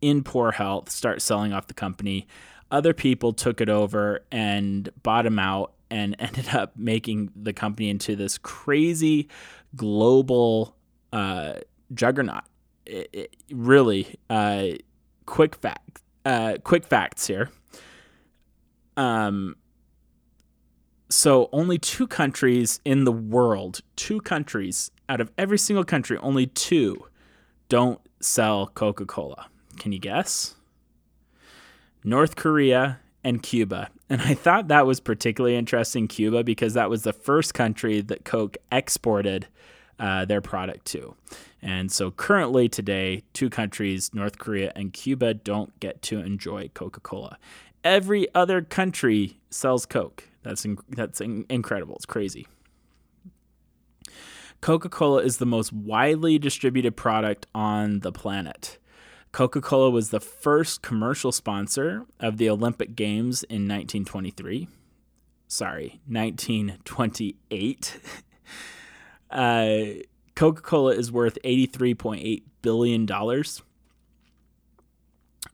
in 0.00 0.22
poor 0.22 0.52
health, 0.52 0.90
start 0.90 1.20
selling 1.20 1.52
off 1.52 1.66
the 1.66 1.74
company. 1.74 2.26
Other 2.70 2.94
people 2.94 3.32
took 3.32 3.60
it 3.60 3.68
over 3.68 4.20
and 4.30 4.88
bought 5.02 5.26
him 5.26 5.38
out 5.38 5.72
and 5.90 6.14
ended 6.20 6.54
up 6.54 6.76
making 6.76 7.30
the 7.34 7.52
company 7.52 7.90
into 7.90 8.14
this 8.14 8.38
crazy 8.38 9.28
global 9.74 10.76
uh, 11.12 11.54
juggernaut. 11.92 12.44
It, 12.86 13.08
it 13.12 13.36
really, 13.50 14.16
uh, 14.28 14.68
quick 15.26 15.54
fact, 15.54 16.02
uh, 16.24 16.58
quick 16.62 16.84
facts 16.84 17.26
here. 17.26 17.50
Um, 18.96 19.56
so 21.10 21.48
only 21.52 21.76
two 21.76 22.06
countries 22.06 22.80
in 22.84 23.04
the 23.04 23.12
world, 23.12 23.80
two 23.96 24.20
countries 24.20 24.90
out 25.08 25.20
of 25.20 25.30
every 25.36 25.58
single 25.58 25.84
country, 25.84 26.16
only 26.18 26.46
two 26.46 27.04
don't 27.68 28.00
sell 28.20 28.68
Coca 28.68 29.04
Cola. 29.04 29.48
Can 29.76 29.92
you 29.92 29.98
guess? 29.98 30.54
North 32.04 32.36
Korea 32.36 33.00
and 33.22 33.42
Cuba. 33.42 33.90
And 34.08 34.22
I 34.22 34.34
thought 34.34 34.68
that 34.68 34.86
was 34.86 35.00
particularly 35.00 35.56
interesting, 35.56 36.08
Cuba, 36.08 36.42
because 36.42 36.74
that 36.74 36.88
was 36.88 37.02
the 37.02 37.12
first 37.12 37.54
country 37.54 38.00
that 38.00 38.24
Coke 38.24 38.56
exported 38.72 39.46
uh, 39.98 40.24
their 40.24 40.40
product 40.40 40.86
to. 40.86 41.14
And 41.60 41.92
so 41.92 42.10
currently, 42.10 42.68
today, 42.68 43.22
two 43.34 43.50
countries, 43.50 44.12
North 44.14 44.38
Korea 44.38 44.72
and 44.74 44.92
Cuba, 44.92 45.34
don't 45.34 45.78
get 45.78 46.00
to 46.02 46.20
enjoy 46.20 46.70
Coca 46.72 47.00
Cola. 47.00 47.38
Every 47.84 48.26
other 48.34 48.62
country 48.62 49.38
sells 49.50 49.86
Coke. 49.86 50.24
That's 50.42 50.64
in, 50.64 50.78
that's 50.88 51.20
in, 51.20 51.46
incredible. 51.48 51.96
It's 51.96 52.06
crazy. 52.06 52.46
Coca-Cola 54.60 55.22
is 55.22 55.38
the 55.38 55.46
most 55.46 55.72
widely 55.72 56.38
distributed 56.38 56.96
product 56.96 57.46
on 57.54 58.00
the 58.00 58.12
planet. 58.12 58.78
Coca-Cola 59.32 59.90
was 59.90 60.10
the 60.10 60.20
first 60.20 60.82
commercial 60.82 61.32
sponsor 61.32 62.04
of 62.18 62.36
the 62.36 62.50
Olympic 62.50 62.94
Games 62.94 63.42
in 63.44 63.68
1923. 63.68 64.68
Sorry, 65.46 66.00
1928. 66.06 68.00
uh, 69.30 69.76
Coca-Cola 70.34 70.94
is 70.94 71.12
worth 71.12 71.38
83.8 71.44 72.42
billion 72.62 73.06
dollars. 73.06 73.62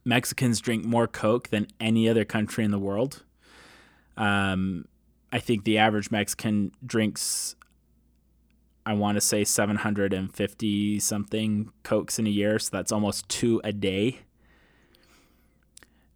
Mexicans 0.04 0.60
drink 0.60 0.84
more 0.84 1.08
Coke 1.08 1.48
than 1.48 1.66
any 1.80 2.08
other 2.08 2.24
country 2.24 2.64
in 2.64 2.70
the 2.70 2.78
world. 2.78 3.24
Um, 4.16 4.86
I 5.32 5.38
think 5.38 5.64
the 5.64 5.78
average 5.78 6.10
Mexican 6.10 6.72
drinks, 6.84 7.56
I 8.84 8.94
want 8.94 9.16
to 9.16 9.20
say 9.20 9.44
750 9.44 11.00
something 11.00 11.72
Cokes 11.82 12.18
in 12.18 12.26
a 12.26 12.30
year. 12.30 12.58
So 12.58 12.70
that's 12.72 12.92
almost 12.92 13.28
two 13.28 13.60
a 13.64 13.72
day. 13.72 14.20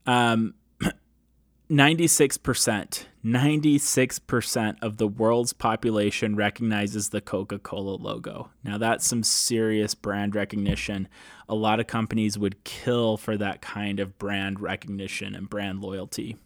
Um, 0.06 0.54
96%, 1.70 3.04
96% 3.24 4.76
of 4.82 4.96
the 4.96 5.06
world's 5.06 5.52
population 5.52 6.34
recognizes 6.34 7.10
the 7.10 7.20
Coca 7.20 7.58
Cola 7.58 7.96
logo. 7.96 8.50
Now, 8.64 8.78
that's 8.78 9.06
some 9.06 9.22
serious 9.22 9.94
brand 9.94 10.34
recognition. 10.34 11.08
A 11.48 11.54
lot 11.54 11.78
of 11.80 11.86
companies 11.86 12.38
would 12.38 12.64
kill 12.64 13.16
for 13.16 13.36
that 13.36 13.60
kind 13.60 14.00
of 14.00 14.18
brand 14.18 14.60
recognition 14.60 15.34
and 15.34 15.50
brand 15.50 15.80
loyalty. 15.80 16.36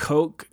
Coke 0.00 0.48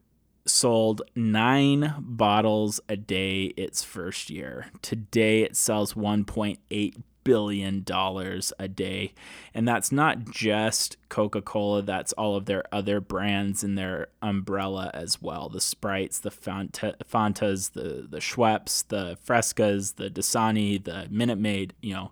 sold 0.46 1.04
nine 1.16 1.96
bottles 2.00 2.82
a 2.90 2.98
day 2.98 3.46
its 3.56 3.82
first 3.82 4.30
year. 4.30 4.66
Today 4.82 5.44
it 5.44 5.56
sells 5.56 5.94
1.8 5.94 6.96
billion 7.24 7.82
dollars 7.84 8.52
a 8.60 8.68
day. 8.68 9.14
And 9.54 9.66
that's 9.66 9.90
not 9.90 10.30
just 10.30 10.98
Coca-Cola, 11.08 11.82
that's 11.84 12.12
all 12.14 12.36
of 12.36 12.46
their 12.46 12.66
other 12.74 13.00
brands 13.00 13.64
in 13.64 13.76
their 13.76 14.10
umbrella 14.22 14.92
as 14.94 15.22
well. 15.22 15.48
The 15.48 15.62
Sprites, 15.62 16.20
the 16.20 16.30
Fanta, 16.30 16.96
Fantas, 17.10 17.72
the 17.72 18.06
the 18.06 18.20
Schweppes, 18.20 18.86
the 18.86 19.18
Frescas, 19.26 19.96
the 19.96 20.10
Dasani, 20.10 20.84
the 20.84 21.08
Minute 21.10 21.40
Maid, 21.40 21.74
you 21.82 21.94
know, 21.94 22.12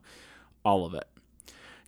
all 0.63 0.85
of 0.85 0.93
it. 0.93 1.09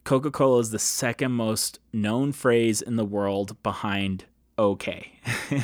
Coca-Cola 0.03 0.59
is 0.59 0.71
the 0.71 0.77
second 0.77 1.31
most 1.31 1.79
known 1.93 2.33
phrase 2.33 2.81
in 2.81 2.97
the 2.97 3.05
world 3.05 3.63
behind 3.63 4.25
okay. 4.57 5.19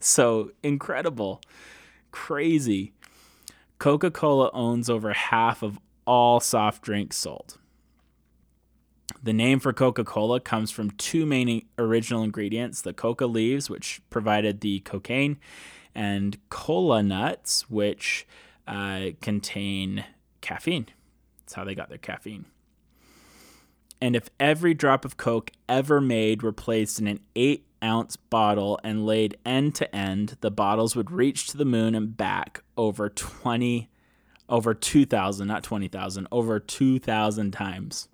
so 0.00 0.50
incredible, 0.62 1.40
crazy. 2.10 2.92
Coca 3.78 4.10
Cola 4.10 4.50
owns 4.52 4.88
over 4.88 5.12
half 5.12 5.62
of 5.62 5.78
all 6.06 6.40
soft 6.40 6.82
drinks 6.82 7.16
sold. 7.16 7.58
The 9.22 9.32
name 9.32 9.60
for 9.60 9.72
Coca 9.72 10.04
Cola 10.04 10.40
comes 10.40 10.70
from 10.70 10.90
two 10.92 11.26
main 11.26 11.66
original 11.78 12.22
ingredients 12.22 12.80
the 12.82 12.92
coca 12.92 13.26
leaves, 13.26 13.70
which 13.70 14.00
provided 14.10 14.60
the 14.60 14.80
cocaine, 14.80 15.38
and 15.94 16.38
cola 16.48 17.02
nuts, 17.02 17.70
which 17.70 18.26
uh, 18.66 19.10
contain 19.20 20.04
caffeine. 20.40 20.86
That's 21.40 21.54
how 21.54 21.64
they 21.64 21.74
got 21.74 21.88
their 21.88 21.98
caffeine. 21.98 22.46
And 24.00 24.16
if 24.16 24.30
every 24.40 24.74
drop 24.74 25.04
of 25.04 25.16
Coke 25.16 25.52
ever 25.68 26.00
made 26.00 26.42
were 26.42 26.52
placed 26.52 26.98
in 26.98 27.06
an 27.06 27.20
8 27.36 27.64
ounce 27.82 28.16
bottle 28.16 28.78
and 28.84 29.06
laid 29.06 29.36
end 29.44 29.74
to 29.76 29.94
end, 29.94 30.36
the 30.40 30.50
bottles 30.50 30.94
would 30.96 31.10
reach 31.10 31.46
to 31.48 31.56
the 31.56 31.64
moon 31.64 31.94
and 31.94 32.16
back 32.16 32.62
over 32.76 33.08
20 33.08 33.88
over 34.52 34.74
2000, 34.74 35.48
not 35.48 35.62
20,000, 35.62 36.28
over 36.30 36.60
2000 36.60 37.50
times. 37.52 38.08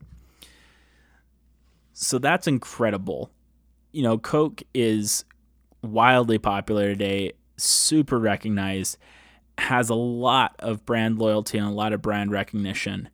So 1.92 2.18
that's 2.18 2.46
incredible. 2.46 3.32
You 3.90 4.04
know, 4.04 4.18
Coke 4.18 4.62
is 4.72 5.24
wildly 5.82 6.38
popular 6.38 6.90
today, 6.90 7.32
super 7.56 8.20
recognized, 8.20 8.98
has 9.58 9.90
a 9.90 9.96
lot 9.96 10.54
of 10.60 10.86
brand 10.86 11.18
loyalty 11.18 11.58
and 11.58 11.66
a 11.66 11.72
lot 11.72 11.92
of 11.92 12.00
brand 12.00 12.30
recognition. 12.30 13.08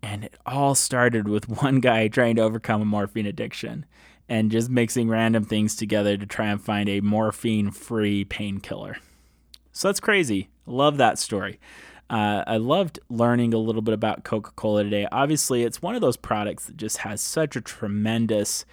And 0.00 0.24
it 0.26 0.38
all 0.46 0.76
started 0.76 1.26
with 1.26 1.48
one 1.62 1.80
guy 1.80 2.06
trying 2.06 2.36
to 2.36 2.42
overcome 2.42 2.80
a 2.80 2.84
morphine 2.84 3.26
addiction 3.26 3.86
and 4.28 4.50
just 4.50 4.68
mixing 4.68 5.08
random 5.08 5.44
things 5.44 5.74
together 5.74 6.16
to 6.16 6.26
try 6.26 6.46
and 6.46 6.60
find 6.60 6.88
a 6.88 7.00
morphine 7.00 7.70
free 7.70 8.24
painkiller. 8.24 8.98
So 9.72 9.88
that's 9.88 10.00
crazy. 10.00 10.48
Love 10.66 10.96
that 10.98 11.18
story. 11.18 11.58
Uh, 12.10 12.42
I 12.46 12.56
loved 12.56 12.98
learning 13.08 13.52
a 13.52 13.58
little 13.58 13.82
bit 13.82 13.94
about 13.94 14.24
Coca 14.24 14.50
Cola 14.56 14.82
today. 14.82 15.06
Obviously, 15.12 15.62
it's 15.62 15.82
one 15.82 15.94
of 15.94 16.00
those 16.00 16.16
products 16.16 16.66
that 16.66 16.76
just 16.76 16.98
has 16.98 17.20
such 17.20 17.54
a 17.54 17.60
tremendous, 17.60 18.64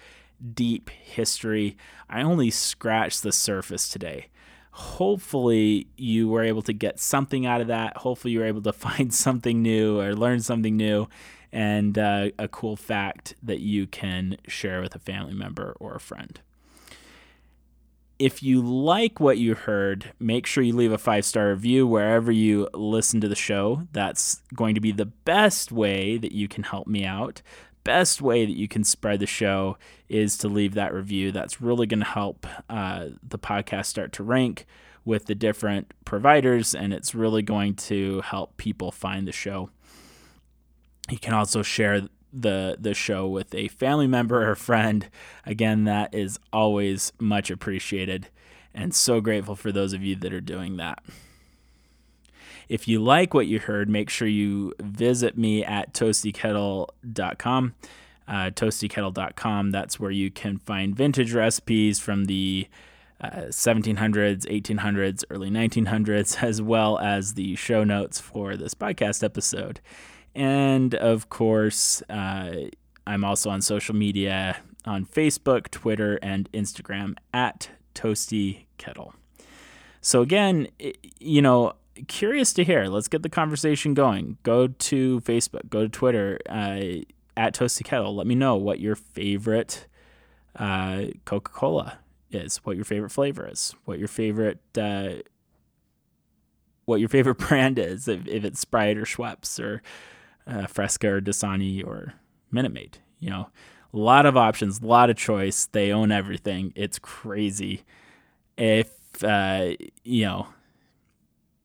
deep 0.54 0.90
history. 0.90 1.76
I 2.08 2.22
only 2.22 2.50
scratched 2.50 3.22
the 3.22 3.32
surface 3.32 3.88
today. 3.88 4.28
Hopefully, 4.72 5.86
you 5.96 6.28
were 6.28 6.42
able 6.42 6.62
to 6.62 6.72
get 6.72 6.98
something 6.98 7.46
out 7.46 7.60
of 7.60 7.66
that. 7.66 7.98
Hopefully, 7.98 8.32
you 8.32 8.40
were 8.40 8.46
able 8.46 8.62
to 8.62 8.72
find 8.74 9.12
something 9.12 9.62
new 9.62 10.00
or 10.00 10.14
learn 10.14 10.40
something 10.40 10.76
new 10.76 11.06
and 11.52 11.98
uh, 11.98 12.30
a 12.38 12.48
cool 12.48 12.76
fact 12.76 13.34
that 13.42 13.60
you 13.60 13.86
can 13.86 14.36
share 14.46 14.80
with 14.80 14.94
a 14.94 15.00
family 15.00 15.34
member 15.34 15.76
or 15.80 15.94
a 15.94 16.00
friend 16.00 16.40
if 18.18 18.42
you 18.42 18.62
like 18.62 19.20
what 19.20 19.38
you 19.38 19.54
heard, 19.54 20.12
make 20.18 20.46
sure 20.46 20.64
you 20.64 20.74
leave 20.74 20.92
a 20.92 20.98
five 20.98 21.24
star 21.24 21.50
review 21.50 21.86
wherever 21.86 22.32
you 22.32 22.68
listen 22.72 23.20
to 23.20 23.28
the 23.28 23.34
show. 23.34 23.82
That's 23.92 24.42
going 24.54 24.74
to 24.74 24.80
be 24.80 24.92
the 24.92 25.06
best 25.06 25.70
way 25.70 26.16
that 26.18 26.32
you 26.32 26.48
can 26.48 26.64
help 26.64 26.86
me 26.86 27.04
out. 27.04 27.42
Best 27.84 28.20
way 28.20 28.44
that 28.44 28.56
you 28.56 28.68
can 28.68 28.84
spread 28.84 29.20
the 29.20 29.26
show 29.26 29.76
is 30.08 30.36
to 30.38 30.48
leave 30.48 30.74
that 30.74 30.92
review. 30.92 31.30
That's 31.30 31.60
really 31.60 31.86
going 31.86 32.00
to 32.00 32.06
help 32.06 32.46
uh, 32.68 33.08
the 33.22 33.38
podcast 33.38 33.86
start 33.86 34.12
to 34.14 34.24
rank 34.24 34.66
with 35.04 35.26
the 35.26 35.36
different 35.36 35.94
providers, 36.04 36.74
and 36.74 36.92
it's 36.92 37.14
really 37.14 37.42
going 37.42 37.74
to 37.74 38.22
help 38.22 38.56
people 38.56 38.90
find 38.90 39.28
the 39.28 39.32
show. 39.32 39.70
You 41.08 41.18
can 41.18 41.34
also 41.34 41.62
share 41.62 42.08
the 42.32 42.76
the 42.78 42.94
show 42.94 43.26
with 43.26 43.54
a 43.54 43.68
family 43.68 44.06
member 44.06 44.48
or 44.48 44.54
friend. 44.54 45.08
Again, 45.44 45.84
that 45.84 46.14
is 46.14 46.38
always 46.52 47.12
much 47.18 47.50
appreciated 47.50 48.28
and 48.74 48.94
so 48.94 49.20
grateful 49.20 49.56
for 49.56 49.72
those 49.72 49.92
of 49.92 50.02
you 50.02 50.14
that 50.16 50.32
are 50.32 50.40
doing 50.40 50.76
that. 50.76 51.02
If 52.68 52.88
you 52.88 53.00
like 53.00 53.32
what 53.32 53.46
you 53.46 53.58
heard, 53.60 53.88
make 53.88 54.10
sure 54.10 54.28
you 54.28 54.74
visit 54.80 55.38
me 55.38 55.64
at 55.64 55.94
toastykettle.com. 55.94 57.74
Uh, 58.28 58.50
toastykettle.com, 58.50 59.70
that's 59.70 60.00
where 60.00 60.10
you 60.10 60.32
can 60.32 60.58
find 60.58 60.96
vintage 60.96 61.32
recipes 61.32 62.00
from 62.00 62.24
the 62.24 62.66
uh, 63.20 63.46
1700s, 63.50 64.44
1800s, 64.46 65.24
early 65.30 65.48
1900s, 65.48 66.42
as 66.42 66.60
well 66.60 66.98
as 66.98 67.34
the 67.34 67.54
show 67.54 67.84
notes 67.84 68.20
for 68.20 68.56
this 68.56 68.74
podcast 68.74 69.22
episode. 69.22 69.80
And 70.36 70.94
of 70.94 71.30
course, 71.30 72.02
uh, 72.10 72.66
I'm 73.06 73.24
also 73.24 73.48
on 73.48 73.62
social 73.62 73.94
media 73.94 74.58
on 74.84 75.06
Facebook, 75.06 75.70
Twitter, 75.70 76.16
and 76.22 76.52
Instagram 76.52 77.16
at 77.32 77.70
Toasty 77.94 78.66
Kettle. 78.76 79.14
So, 80.02 80.20
again, 80.20 80.68
you 81.18 81.40
know, 81.40 81.72
curious 82.06 82.52
to 82.52 82.64
hear. 82.64 82.84
Let's 82.84 83.08
get 83.08 83.22
the 83.22 83.30
conversation 83.30 83.94
going. 83.94 84.36
Go 84.42 84.68
to 84.68 85.20
Facebook, 85.20 85.70
go 85.70 85.82
to 85.82 85.88
Twitter 85.88 86.38
uh, 86.50 87.02
at 87.34 87.54
Toasty 87.54 87.82
Kettle. 87.82 88.14
Let 88.14 88.26
me 88.26 88.34
know 88.34 88.56
what 88.56 88.78
your 88.78 88.94
favorite 88.94 89.86
uh, 90.54 91.06
Coca 91.24 91.50
Cola 91.50 91.98
is, 92.30 92.58
what 92.58 92.76
your 92.76 92.84
favorite 92.84 93.10
flavor 93.10 93.48
is, 93.48 93.74
what 93.86 93.98
your 93.98 94.08
favorite. 94.08 94.60
Uh, 94.76 95.22
what 96.84 97.00
your 97.00 97.08
favorite 97.08 97.38
brand 97.48 97.80
is, 97.80 98.06
if, 98.06 98.28
if 98.28 98.44
it's 98.44 98.60
Sprite 98.60 98.96
or 98.96 99.04
Schweppes 99.04 99.58
or 99.58 99.82
uh, 100.46 100.66
Fresca 100.66 101.14
or 101.14 101.20
Dasani 101.20 101.84
or 101.84 102.14
Minute 102.50 102.72
Maid. 102.72 102.98
You 103.18 103.30
know, 103.30 103.50
a 103.92 103.96
lot 103.96 104.26
of 104.26 104.36
options, 104.36 104.80
a 104.80 104.86
lot 104.86 105.10
of 105.10 105.16
choice. 105.16 105.66
They 105.66 105.92
own 105.92 106.12
everything. 106.12 106.72
It's 106.76 106.98
crazy. 106.98 107.84
If 108.56 108.90
uh, 109.24 109.72
you 110.04 110.24
know, 110.24 110.48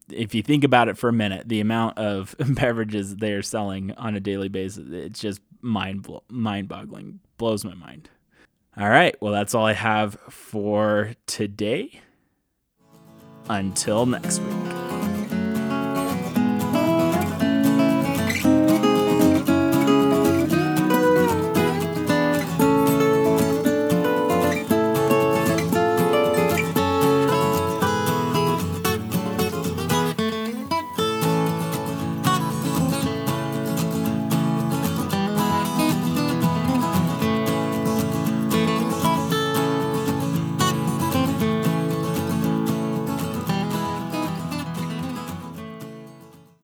if 0.10 0.34
you 0.34 0.42
think 0.42 0.64
about 0.64 0.90
it 0.90 0.98
for 0.98 1.10
a 1.10 1.14
minute, 1.14 1.48
the 1.50 1.60
amount 1.60 1.98
of 1.98 2.36
beverages 2.50 3.18
they 3.18 3.34
are 3.34 3.42
selling 3.42 3.92
on 3.94 4.16
a 4.16 4.20
daily 4.20 4.50
basis, 4.50 4.90
it's 4.92 5.20
just 5.20 5.42
mind 5.62 6.08
mind 6.30 6.68
boggling. 6.68 7.20
Blows 7.38 7.66
my 7.66 7.74
mind. 7.74 8.10
All 8.78 8.90
right, 8.90 9.16
well, 9.22 9.34
that's 9.34 9.54
all 9.54 9.66
I 9.66 9.74
have 9.74 10.18
for 10.30 11.16
today. 11.26 12.00
Until 13.50 14.06
next 14.06 14.40
week. 14.40 14.71